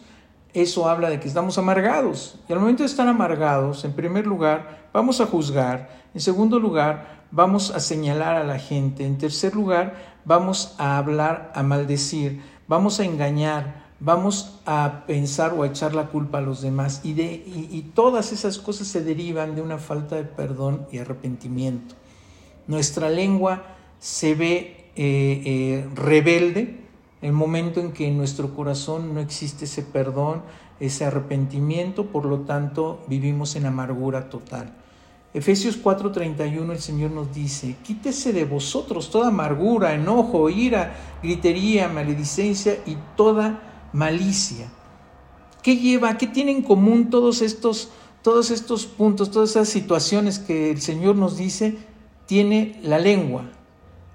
[0.54, 2.40] eso habla de que estamos amargados.
[2.48, 5.90] Y al momento de estar amargados, en primer lugar, vamos a juzgar.
[6.14, 9.06] En segundo lugar, vamos a señalar a la gente.
[9.06, 12.42] En tercer lugar, vamos a hablar, a maldecir.
[12.68, 13.90] Vamos a engañar.
[14.00, 17.02] Vamos a pensar o a echar la culpa a los demás.
[17.04, 21.96] Y, de, y todas esas cosas se derivan de una falta de perdón y arrepentimiento.
[22.66, 23.64] Nuestra lengua
[24.00, 26.80] se ve eh, eh, rebelde,
[27.22, 30.42] el momento en que en nuestro corazón no existe ese perdón,
[30.80, 34.74] ese arrepentimiento, por lo tanto vivimos en amargura total.
[35.34, 42.80] Efesios 4:31 el Señor nos dice, quítese de vosotros toda amargura, enojo, ira, gritería, maledicencia
[42.86, 44.72] y toda malicia.
[45.62, 47.90] ¿Qué lleva, qué tiene en común todos estos,
[48.24, 51.78] todos estos puntos, todas esas situaciones que el Señor nos dice?
[52.26, 53.52] Tiene la lengua.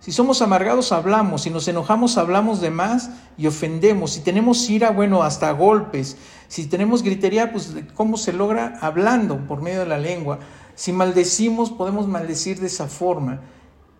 [0.05, 1.45] Si somos amargados, hablamos.
[1.45, 4.13] Si nos enojamos, hablamos de más y ofendemos.
[4.13, 6.19] Si tenemos ira, bueno, hasta golpes.
[6.47, 8.77] Si tenemos gritería, pues ¿cómo se logra?
[8.83, 10.41] Hablando por medio de la lengua.
[10.75, 13.41] Si maldecimos, podemos maldecir de esa forma.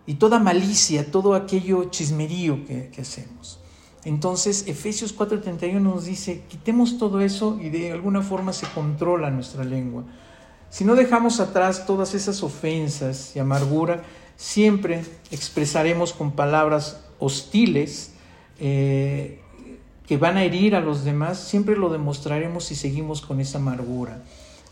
[0.05, 3.59] Y toda malicia, todo aquello chismerío que, hacemos.
[4.03, 9.63] Entonces, Efesios 4:31 nos dice, quitemos todo eso y de alguna forma se controla nuestra
[9.63, 10.03] lengua.
[10.69, 14.03] Si no dejamos atrás todas esas ofensas y amargura,
[14.35, 18.13] siempre expresaremos con palabras hostiles
[18.59, 19.41] eh,
[20.07, 24.21] que van a herir a los demás, siempre lo demostraremos si seguimos con esa amargura.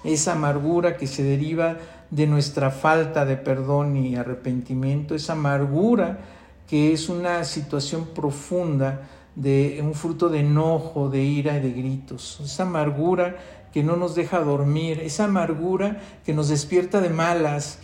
[0.04, 1.78] Esa amargura que se deriva
[2.12, 6.20] de nuestra falta de perdón y arrepentimiento, esa amargura
[6.68, 12.40] que es una situación profunda de un fruto de enojo, de ira y de gritos,
[12.44, 13.38] esa amargura
[13.74, 17.80] que no nos deja dormir, esa amargura que nos despierta de malas,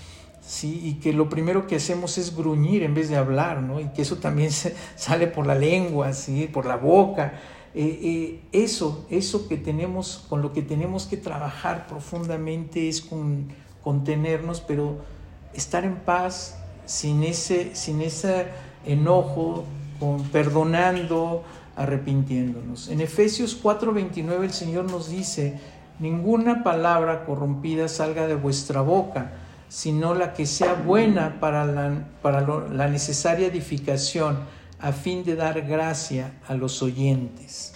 [0.50, 0.82] ¿sí?
[0.84, 3.80] y que lo primero que hacemos es gruñir en vez de hablar, ¿no?
[3.80, 4.50] y que eso también
[4.96, 6.50] sale por la lengua, ¿sí?
[6.52, 7.34] por la boca,
[7.76, 13.50] eh, eh, eso, eso que tenemos, con lo que tenemos que trabajar profundamente es con
[13.84, 14.98] contenernos, pero
[15.54, 18.48] estar en paz sin ese, sin ese
[18.88, 19.66] enojo,
[20.00, 21.44] con, perdonando,
[21.76, 22.90] arrepintiéndonos.
[22.90, 25.60] En Efesios 4:29 el Señor nos dice,
[26.00, 29.32] ninguna palabra corrompida salga de vuestra boca,
[29.70, 34.40] sino la que sea buena para la, para la necesaria edificación
[34.80, 37.74] a fin de dar gracia a los oyentes.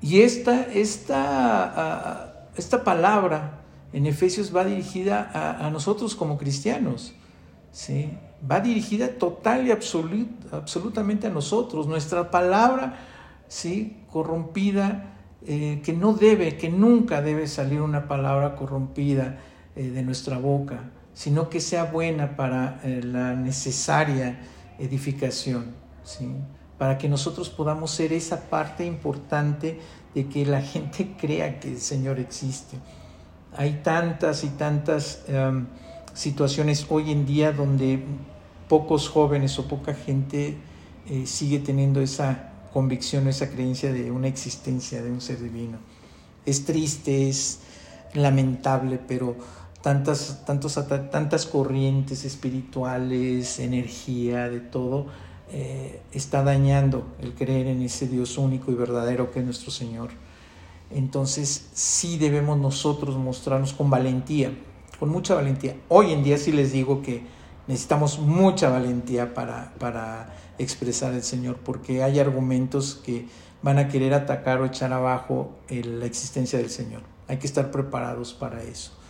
[0.00, 3.60] Y esta, esta, esta palabra
[3.92, 7.14] en Efesios va dirigida a, nosotros como cristianos.
[7.72, 8.12] ¿sí?
[8.48, 11.88] Va dirigida total y absolutamente a nosotros.
[11.88, 12.98] Nuestra palabra
[13.48, 13.96] ¿sí?
[14.10, 19.38] corrompida, eh, que no debe, que nunca debe salir una palabra corrompida
[19.76, 24.40] eh, de nuestra boca, sino que sea buena para eh, la necesaria
[24.78, 25.74] edificación.
[26.02, 26.28] ¿sí?
[26.78, 29.78] para que nosotros podamos ser esa parte importante
[30.14, 32.76] de que la gente crea que el Señor existe.
[33.56, 35.66] Hay tantas y tantas em,
[36.12, 38.04] situaciones hoy en día donde
[38.68, 40.56] pocos jóvenes o poca gente
[41.08, 45.78] eh, sigue teniendo esa convicción, esa creencia de una existencia de un ser divino.
[46.44, 47.60] Es triste, es
[48.14, 49.36] lamentable, pero
[49.84, 50.46] tantas,
[51.10, 55.08] tantas corrientes espirituales, energía, de todo,
[55.52, 60.08] eh, está dañando el creer en ese Dios único y verdadero que es nuestro Señor.
[60.90, 64.56] Entonces sí debemos nosotros mostrarnos con valentía,
[64.98, 65.76] con mucha valentía.
[65.90, 67.22] Hoy en día sí les digo que
[67.66, 73.28] necesitamos mucha valentía para, para expresar al Señor, porque hay argumentos que
[73.60, 77.02] van a querer atacar o echar abajo la existencia del Señor.
[77.28, 79.03] Hay que estar preparados para eso.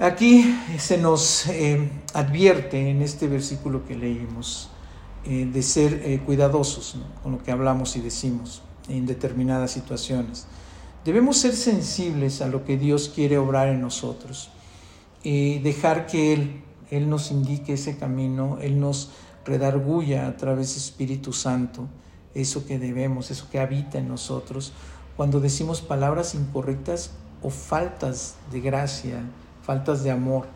[0.00, 4.68] Aquí se nos eh, advierte en este versículo que leímos
[5.24, 10.46] eh, de ser eh, cuidadosos con lo que hablamos y decimos en determinadas situaciones.
[11.04, 14.50] Debemos ser sensibles a lo que Dios quiere obrar en nosotros
[15.22, 19.10] y dejar que Él, Él nos indique ese camino, Él nos
[19.44, 21.86] redarguya a través del Espíritu Santo
[22.34, 24.72] eso que debemos, eso que habita en nosotros,
[25.16, 29.22] cuando decimos palabras incorrectas o faltas de gracia,
[29.64, 30.46] faltas de amor.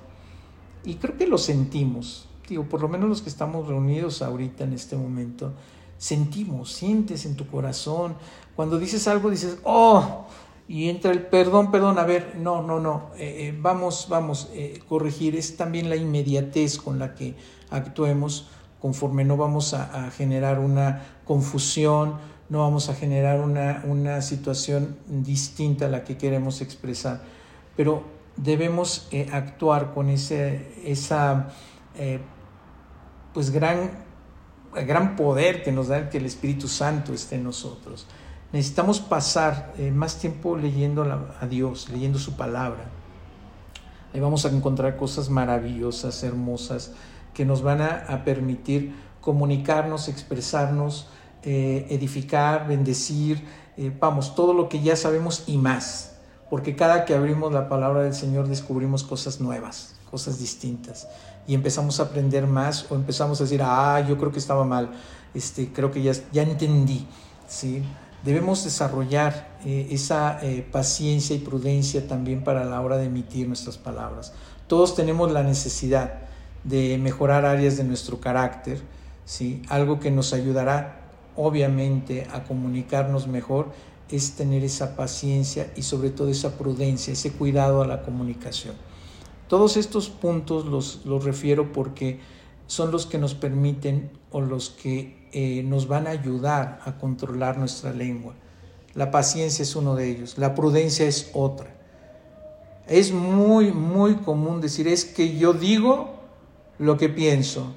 [0.84, 4.72] Y creo que lo sentimos, digo, por lo menos los que estamos reunidos ahorita en
[4.72, 5.52] este momento,
[5.98, 8.14] sentimos, sientes en tu corazón.
[8.54, 10.26] Cuando dices algo, dices, oh,
[10.68, 14.80] y entra el perdón, perdón, a ver, no, no, no, eh, eh, vamos, vamos, eh,
[14.88, 15.34] corregir.
[15.34, 17.34] Es también la inmediatez con la que
[17.70, 18.48] actuemos,
[18.80, 22.16] conforme no vamos a, generar una confusión,
[22.48, 27.22] no vamos a generar una, una, situación distinta a la que queremos expresar.
[27.76, 31.48] Pero debemos actuar con ese, esa
[33.34, 33.90] pues gran,
[34.72, 38.06] gran poder que nos da que el Espíritu Santo esté en nosotros.
[38.52, 42.90] Necesitamos pasar eh, más tiempo leyendo a Dios, leyendo su palabra.
[44.14, 46.92] Ahí vamos a encontrar cosas maravillosas, hermosas,
[47.34, 51.08] que nos van a, permitir comunicarnos, expresarnos,
[51.42, 53.44] eh, edificar, bendecir,
[53.76, 56.17] eh, vamos, todo lo que ya sabemos y más.
[56.50, 61.06] Porque cada que abrimos la palabra del Señor descubrimos cosas nuevas, cosas distintas
[61.46, 64.90] y empezamos a aprender más o empezamos a decir, ah, yo creo que estaba mal,
[65.34, 67.06] este, creo que ya, ya entendí.
[67.46, 67.82] ¿sí?
[68.22, 73.78] Debemos desarrollar eh, esa eh, paciencia y prudencia también para la hora de emitir nuestras
[73.78, 74.34] palabras.
[74.66, 76.14] Todos tenemos la necesidad
[76.64, 78.82] de mejorar áreas de nuestro carácter,
[79.24, 79.62] ¿sí?
[79.68, 81.00] algo que nos ayudará
[81.36, 83.70] obviamente a comunicarnos mejor
[84.10, 88.74] es tener esa paciencia y sobre todo esa prudencia, ese cuidado a la comunicación.
[89.48, 92.20] Todos estos puntos los, los refiero porque
[92.66, 97.58] son los que nos permiten o los que eh, nos van a ayudar a controlar
[97.58, 98.34] nuestra lengua.
[98.94, 101.74] La paciencia es uno de ellos, la prudencia es otra.
[102.86, 106.14] Es muy, muy común decir, es que yo digo
[106.78, 107.74] lo que pienso,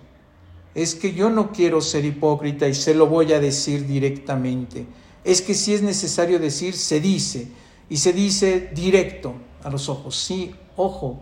[0.73, 4.85] es que yo no quiero ser hipócrita y se lo voy a decir directamente.
[5.23, 7.51] Es que si es necesario decir, se dice.
[7.89, 10.15] Y se dice directo a los ojos.
[10.15, 11.21] Sí, ojo,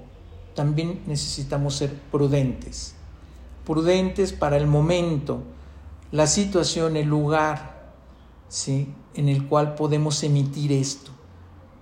[0.55, 2.95] también necesitamos ser prudentes.
[3.65, 5.43] Prudentes para el momento,
[6.11, 7.93] la situación, el lugar
[8.47, 8.93] ¿sí?
[9.15, 11.11] en el cual podemos emitir esto.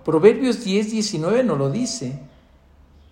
[0.04, 2.20] Proverbios 10, 19 nos lo dice.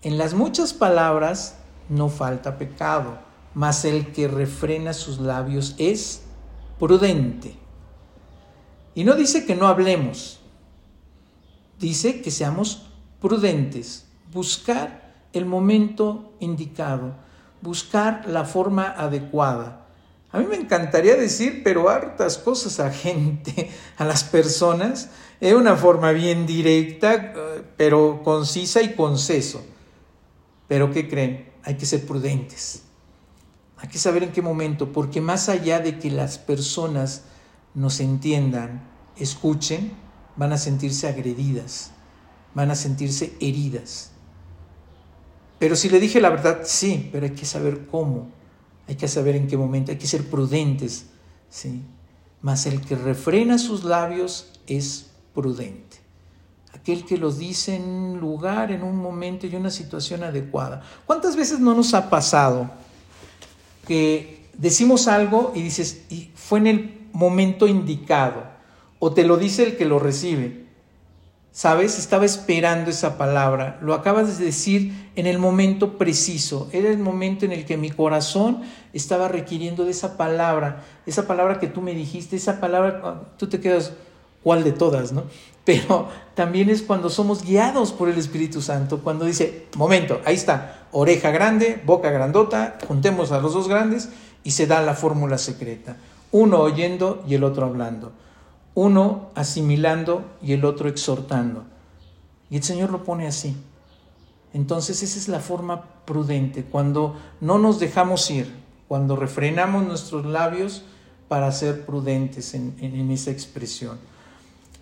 [0.01, 1.57] En las muchas palabras
[1.89, 3.27] no falta pecado
[3.57, 6.21] mas el que refrena sus labios es
[6.77, 7.55] prudente.
[8.97, 10.39] Y no dice que no hablemos,
[11.79, 12.87] dice que seamos
[13.21, 17.13] prudentes, buscar el momento indicado,
[17.61, 19.85] buscar la forma adecuada.
[20.31, 25.75] A mí me encantaría decir, pero hartas cosas a gente, a las personas, de una
[25.75, 27.35] forma bien directa,
[27.77, 29.63] pero concisa y conceso.
[30.67, 31.51] Pero ¿qué creen?
[31.61, 32.81] Hay que ser prudentes.
[33.77, 37.25] Hay que saber en qué momento, porque más allá de que las personas
[37.73, 38.81] nos entiendan,
[39.17, 39.91] escuchen,
[40.35, 41.91] van a sentirse agredidas,
[42.53, 44.11] van a sentirse heridas.
[45.59, 48.29] Pero si le dije la verdad, sí, pero hay que saber cómo,
[48.87, 51.07] hay que saber en qué momento, hay que ser prudentes,
[51.49, 51.83] ¿sí?
[52.41, 55.97] Mas el que refrena sus labios es prudente.
[56.73, 60.83] Aquel que los dice en un lugar, en un momento y una situación adecuada.
[61.05, 62.69] ¿Cuántas veces no nos ha pasado?
[63.87, 68.43] que decimos algo y dices, y fue en el momento indicado,
[68.99, 70.67] o te lo dice el que lo recibe.
[71.51, 71.97] ¿Sabes?
[71.97, 73.79] Estaba esperando esa palabra.
[73.81, 76.69] Lo acabas de decir en el momento preciso.
[76.71, 78.61] Era el momento en el que mi corazón
[78.93, 80.83] estaba requiriendo de esa palabra.
[81.07, 83.93] Esa palabra que tú me dijiste, esa palabra, ah, tú te quedas,
[84.43, 85.23] ¿cuál de todas, no?
[85.65, 90.87] Pero también es cuando somos guiados por el Espíritu Santo, cuando dice, momento, ahí está,
[90.91, 94.09] oreja grande, boca grandota, juntemos a los dos grandes
[94.43, 95.97] y se da la fórmula secreta.
[96.31, 98.11] Uno oyendo y el otro hablando.
[98.75, 101.65] Uno asimilando y el otro exhortando.
[102.49, 103.55] Y el Señor lo pone así.
[104.53, 108.51] Entonces esa es la forma prudente, cuando no nos dejamos ir,
[108.87, 110.83] cuando refrenamos nuestros labios
[111.27, 113.99] para ser prudentes en, esa expresión.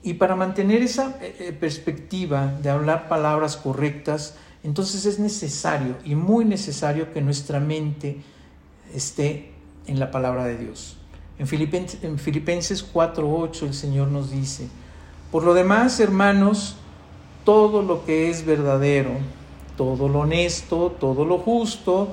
[0.04, 6.14] Y para mantener esa eh, eh, perspectiva de hablar palabras correctas, entonces es necesario y
[6.14, 8.22] muy necesario que nuestra mente
[8.93, 9.52] esté
[9.88, 10.98] en la palabra de Dios.
[11.38, 14.70] En Filipenses, en Filipenses 4:8 el Señor nos dice,
[15.32, 16.78] por lo demás, hermanos,
[17.44, 19.12] todo lo que es verdadero,
[19.76, 22.10] todo lo honesto, todo lo justo,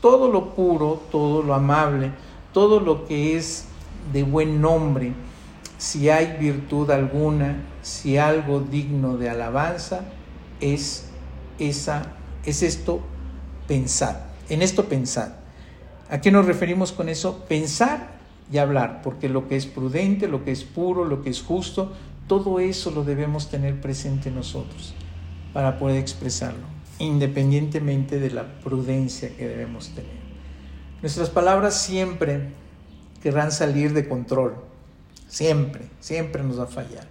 [0.00, 2.12] todo lo puro, todo lo amable,
[2.52, 3.66] todo lo que es
[4.12, 5.12] de buen nombre,
[5.78, 10.04] si hay virtud alguna, si algo digno de alabanza,
[10.60, 11.06] es
[11.58, 12.12] esa,
[12.44, 13.00] es esto
[13.68, 15.38] pensar, en esto pensar.
[16.10, 17.44] ¿A qué nos referimos con eso?
[17.48, 18.13] Pensar
[18.54, 21.92] y hablar, porque lo que es prudente, lo que es puro, lo que es justo,
[22.28, 24.94] todo eso lo debemos tener presente nosotros
[25.52, 26.62] para poder expresarlo,
[27.00, 30.22] independientemente de la prudencia que debemos tener.
[31.02, 32.50] Nuestras palabras siempre
[33.20, 34.54] querrán salir de control,
[35.26, 37.08] siempre, siempre nos va a fallar.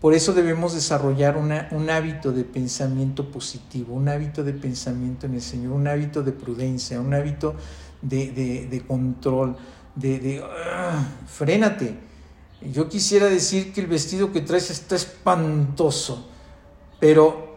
[0.00, 5.42] Por eso debemos desarrollar un hábito de pensamiento positivo, un hábito de pensamiento en el
[5.42, 7.56] Señor, un hábito de prudencia, un hábito
[8.02, 9.56] de, control,
[9.96, 11.98] de, ah, frénate.
[12.72, 16.28] Yo quisiera decir que el vestido que traes está espantoso,
[17.00, 17.56] pero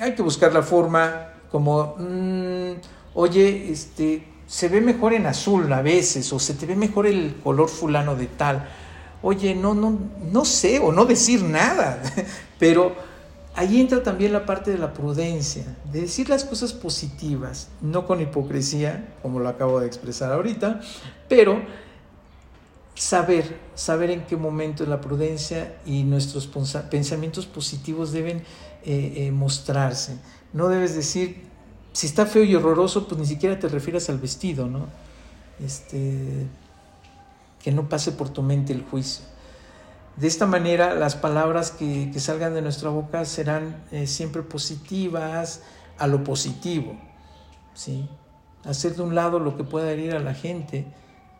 [0.00, 2.72] hay que buscar la forma como, mm,
[3.14, 7.36] oye, este, se ve mejor en azul a veces, o se te ve mejor el
[7.42, 8.66] color fulano de tal
[9.22, 9.98] oye, no, no,
[10.30, 12.00] no sé o no decir nada,
[12.58, 12.94] pero
[13.56, 18.20] ahí entra también la parte de la prudencia, de decir las cosas positivas, no con
[18.20, 20.80] hipocresía, como lo acabo de expresar ahorita,
[21.28, 21.62] pero
[22.94, 26.46] saber, saber en qué momento la prudencia y nuestros
[26.90, 28.38] pensamientos positivos deben
[28.84, 30.18] eh, eh, mostrarse.
[30.52, 31.42] No debes decir,
[31.92, 34.86] si está feo y horroroso, pues ni siquiera te refieras al vestido, ¿no?
[35.64, 36.46] Este,
[37.62, 39.24] que no pase por tu mente el juicio.
[40.16, 45.62] De esta manera las palabras que, salgan de nuestra boca serán eh, siempre positivas,
[45.98, 46.96] a lo positivo,
[47.74, 48.08] ¿sí?
[48.64, 50.86] Hacer de un lado lo que pueda herir a la gente,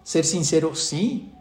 [0.03, 1.33] ser sincero, sí,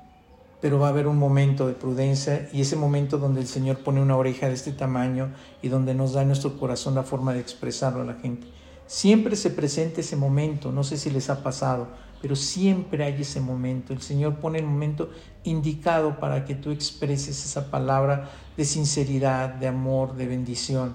[0.61, 4.01] pero va a haber un momento de prudencia y ese momento donde el Señor pone
[4.01, 5.31] una oreja de este tamaño
[5.61, 8.47] y donde nos da en nuestro corazón la forma de expresarlo a la gente.
[8.87, 11.87] Siempre se presenta ese momento, no sé si les ha pasado,
[12.21, 13.93] pero siempre hay ese momento.
[13.93, 15.09] El Señor pone el momento
[15.43, 20.93] indicado para que tú expreses esa palabra de sinceridad, de amor, de bendición,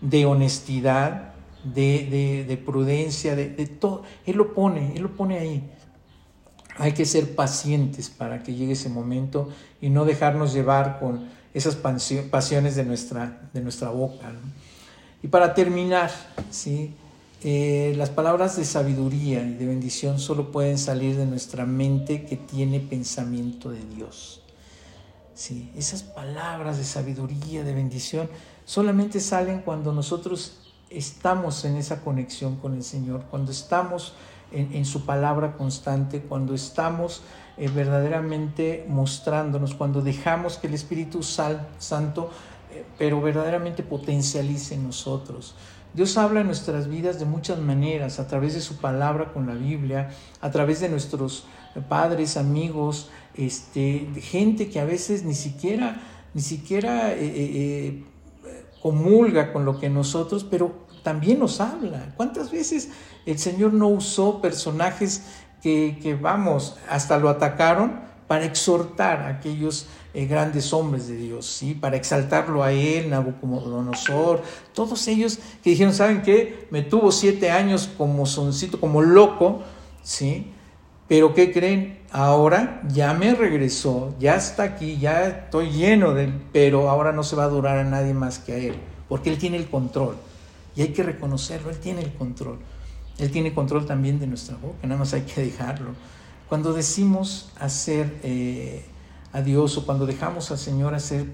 [0.00, 1.34] de honestidad,
[1.64, 4.02] de, prudencia, de, de todo.
[4.26, 5.70] Él lo pone, Él lo pone ahí.
[6.78, 9.50] Hay que ser pacientes para que llegue ese momento
[9.80, 14.32] y no dejarnos llevar con esas pasiones de nuestra, de nuestra boca.
[15.22, 16.10] Y para terminar,
[16.50, 16.94] ¿sí?
[17.42, 22.36] Eh, las palabras de sabiduría y de bendición solo pueden salir de nuestra mente que
[22.36, 24.42] tiene pensamiento de Dios.
[25.34, 28.28] Sí, esas palabras de sabiduría, de bendición,
[28.66, 30.58] solamente salen cuando nosotros
[30.90, 34.12] estamos en esa conexión con el Señor, cuando estamos
[34.52, 37.22] en, su palabra constante, cuando estamos
[37.56, 42.30] eh, verdaderamente mostrándonos, cuando dejamos que el Espíritu Santo,
[42.72, 45.54] eh, pero verdaderamente potencialice en nosotros.
[45.94, 49.54] Dios habla en nuestras vidas de muchas maneras, a través de su palabra con la
[49.54, 50.10] Biblia,
[50.40, 51.46] a través de nuestros
[51.88, 56.00] padres, amigos, este, gente que a veces ni siquiera,
[56.34, 58.04] ni siquiera eh,
[58.82, 62.12] comulga con lo que nosotros, pero también nos habla.
[62.16, 62.90] ¿Cuántas veces
[63.26, 65.24] el Señor no usó personajes
[65.62, 71.74] que, vamos, hasta lo atacaron para exhortar a aquellos eh, grandes hombres de Dios, ¿sí?
[71.74, 74.42] Para exaltarlo a él, Nabucodonosor,
[74.74, 76.66] todos ellos que dijeron, ¿saben qué?
[76.70, 79.62] Me tuvo siete años como soncito, como loco,
[80.02, 80.52] ¿sí?
[81.08, 82.00] Pero ¿qué creen?
[82.12, 87.22] Ahora ya me regresó, ya está aquí, ya estoy lleno de él, pero ahora no
[87.22, 88.74] se va a durar a nadie más que a él,
[89.08, 90.16] porque él tiene el control.
[90.76, 92.58] Y hay que reconocerlo, Él tiene el control.
[93.18, 95.90] Él tiene control también de nuestra boca, nada más hay que dejarlo.
[96.48, 98.82] Cuando decimos hacer eh,
[99.32, 101.26] a Dios o cuando dejamos al Señor hacer,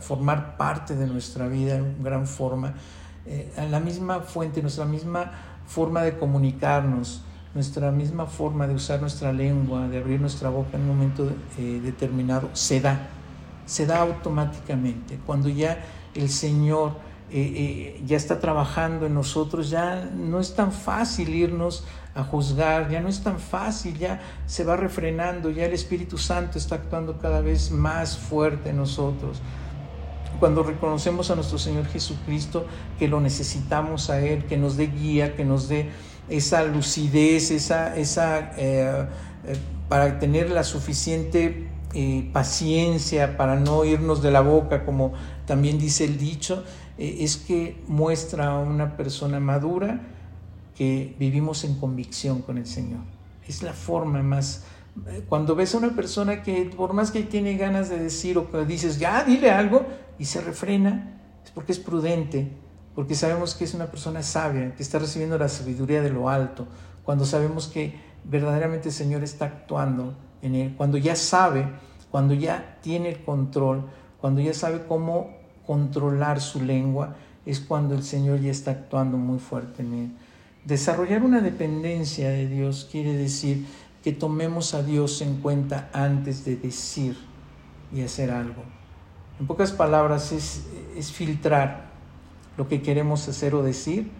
[0.00, 2.74] formar parte de nuestra vida en gran forma,
[3.30, 5.30] eh, la misma fuente, nuestra misma
[5.66, 7.22] forma de comunicarnos,
[7.54, 11.80] nuestra misma forma de usar nuestra lengua, de abrir nuestra boca en un momento eh,
[11.82, 13.08] determinado, se da,
[13.66, 15.18] se da automáticamente.
[15.26, 15.78] Cuando ya
[16.14, 16.92] el Señor
[17.30, 21.84] eh, ya está trabajando en nosotros, ya no es tan fácil irnos
[22.18, 26.58] a juzgar, ya no es tan fácil, ya se va refrenando, ya el Espíritu Santo
[26.58, 29.40] está actuando cada vez más fuerte en nosotros.
[30.40, 32.66] Cuando reconocemos a nuestro Señor Jesucristo,
[32.98, 35.90] que lo necesitamos a Él, que nos dé guía, que nos dé
[36.28, 39.06] esa lucidez, esa, esa eh,
[39.88, 41.68] para tener la suficiente
[42.32, 45.12] paciencia, para no irnos de la boca, como
[45.46, 46.64] también dice el dicho,
[46.98, 50.00] eh, es que muestra a una persona madura
[50.78, 53.00] que vivimos en convicción con el Señor.
[53.48, 54.62] Es la forma más...
[55.08, 58.48] Eh, cuando ves a una persona que por más que tiene ganas de decir o
[58.48, 59.84] que dices, ya, dile algo,
[60.20, 62.52] y se refrena, es porque es prudente,
[62.94, 66.68] porque sabemos que es una persona sabia, que está recibiendo la sabiduría de lo alto,
[67.02, 71.66] cuando sabemos que verdaderamente el Señor está actuando en él, cuando ya sabe,
[72.12, 73.82] cuando ya tiene el control,
[74.20, 79.40] cuando ya sabe cómo controlar su lengua, es cuando el Señor ya está actuando muy
[79.40, 80.10] fuerte en él.
[80.68, 83.64] Desarrollar una dependencia de Dios quiere decir
[84.04, 87.16] que tomemos a Dios en cuenta antes de decir
[87.90, 88.64] y hacer algo.
[89.40, 91.86] En pocas palabras es, filtrar
[92.58, 94.10] lo que queremos hacer o decir,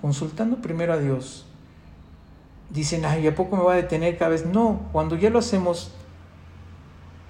[0.00, 1.44] consultando primero a Dios.
[2.70, 4.46] Dicen, ay, ¿a poco me va a detener cada vez?
[4.46, 5.90] No, cuando ya lo hacemos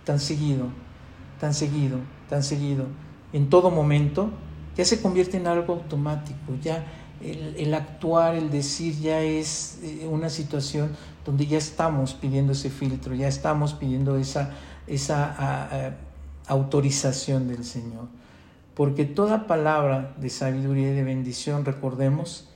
[0.05, 0.67] tan seguido,
[1.41, 1.99] tan seguido,
[2.29, 2.87] tan seguido,
[3.33, 4.31] en todo momento,
[4.77, 6.87] ya se convierte en algo automático, ya
[7.23, 13.15] el, actuar, el decir ya es eh, una situación donde ya estamos pidiendo ese filtro,
[13.15, 14.53] ya estamos pidiendo esa,
[14.87, 15.97] esa
[16.47, 18.09] autorización del Señor.
[18.75, 22.49] Porque toda palabra de sabiduría y de bendición, recordemos,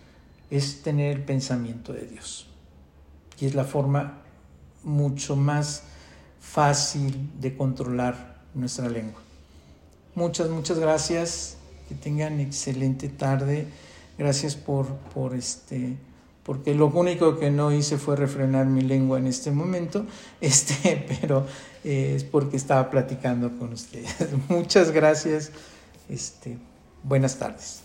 [0.50, 2.46] es tener el pensamiento de Dios.
[3.40, 4.18] Y es la forma
[4.84, 5.84] mucho más
[6.40, 9.20] fácil de controlar nuestra lengua.
[10.14, 11.56] Muchas, muchas gracias.
[11.88, 13.66] Que tengan excelente tarde.
[14.18, 15.96] Gracias por, por este,
[16.42, 20.06] porque lo único que no hice fue refrenar mi lengua en este momento,
[20.40, 21.46] este, pero
[21.84, 24.14] eh, es porque estaba platicando con ustedes.
[24.48, 25.50] Muchas gracias.
[26.08, 26.58] Este,
[27.02, 27.81] buenas tardes.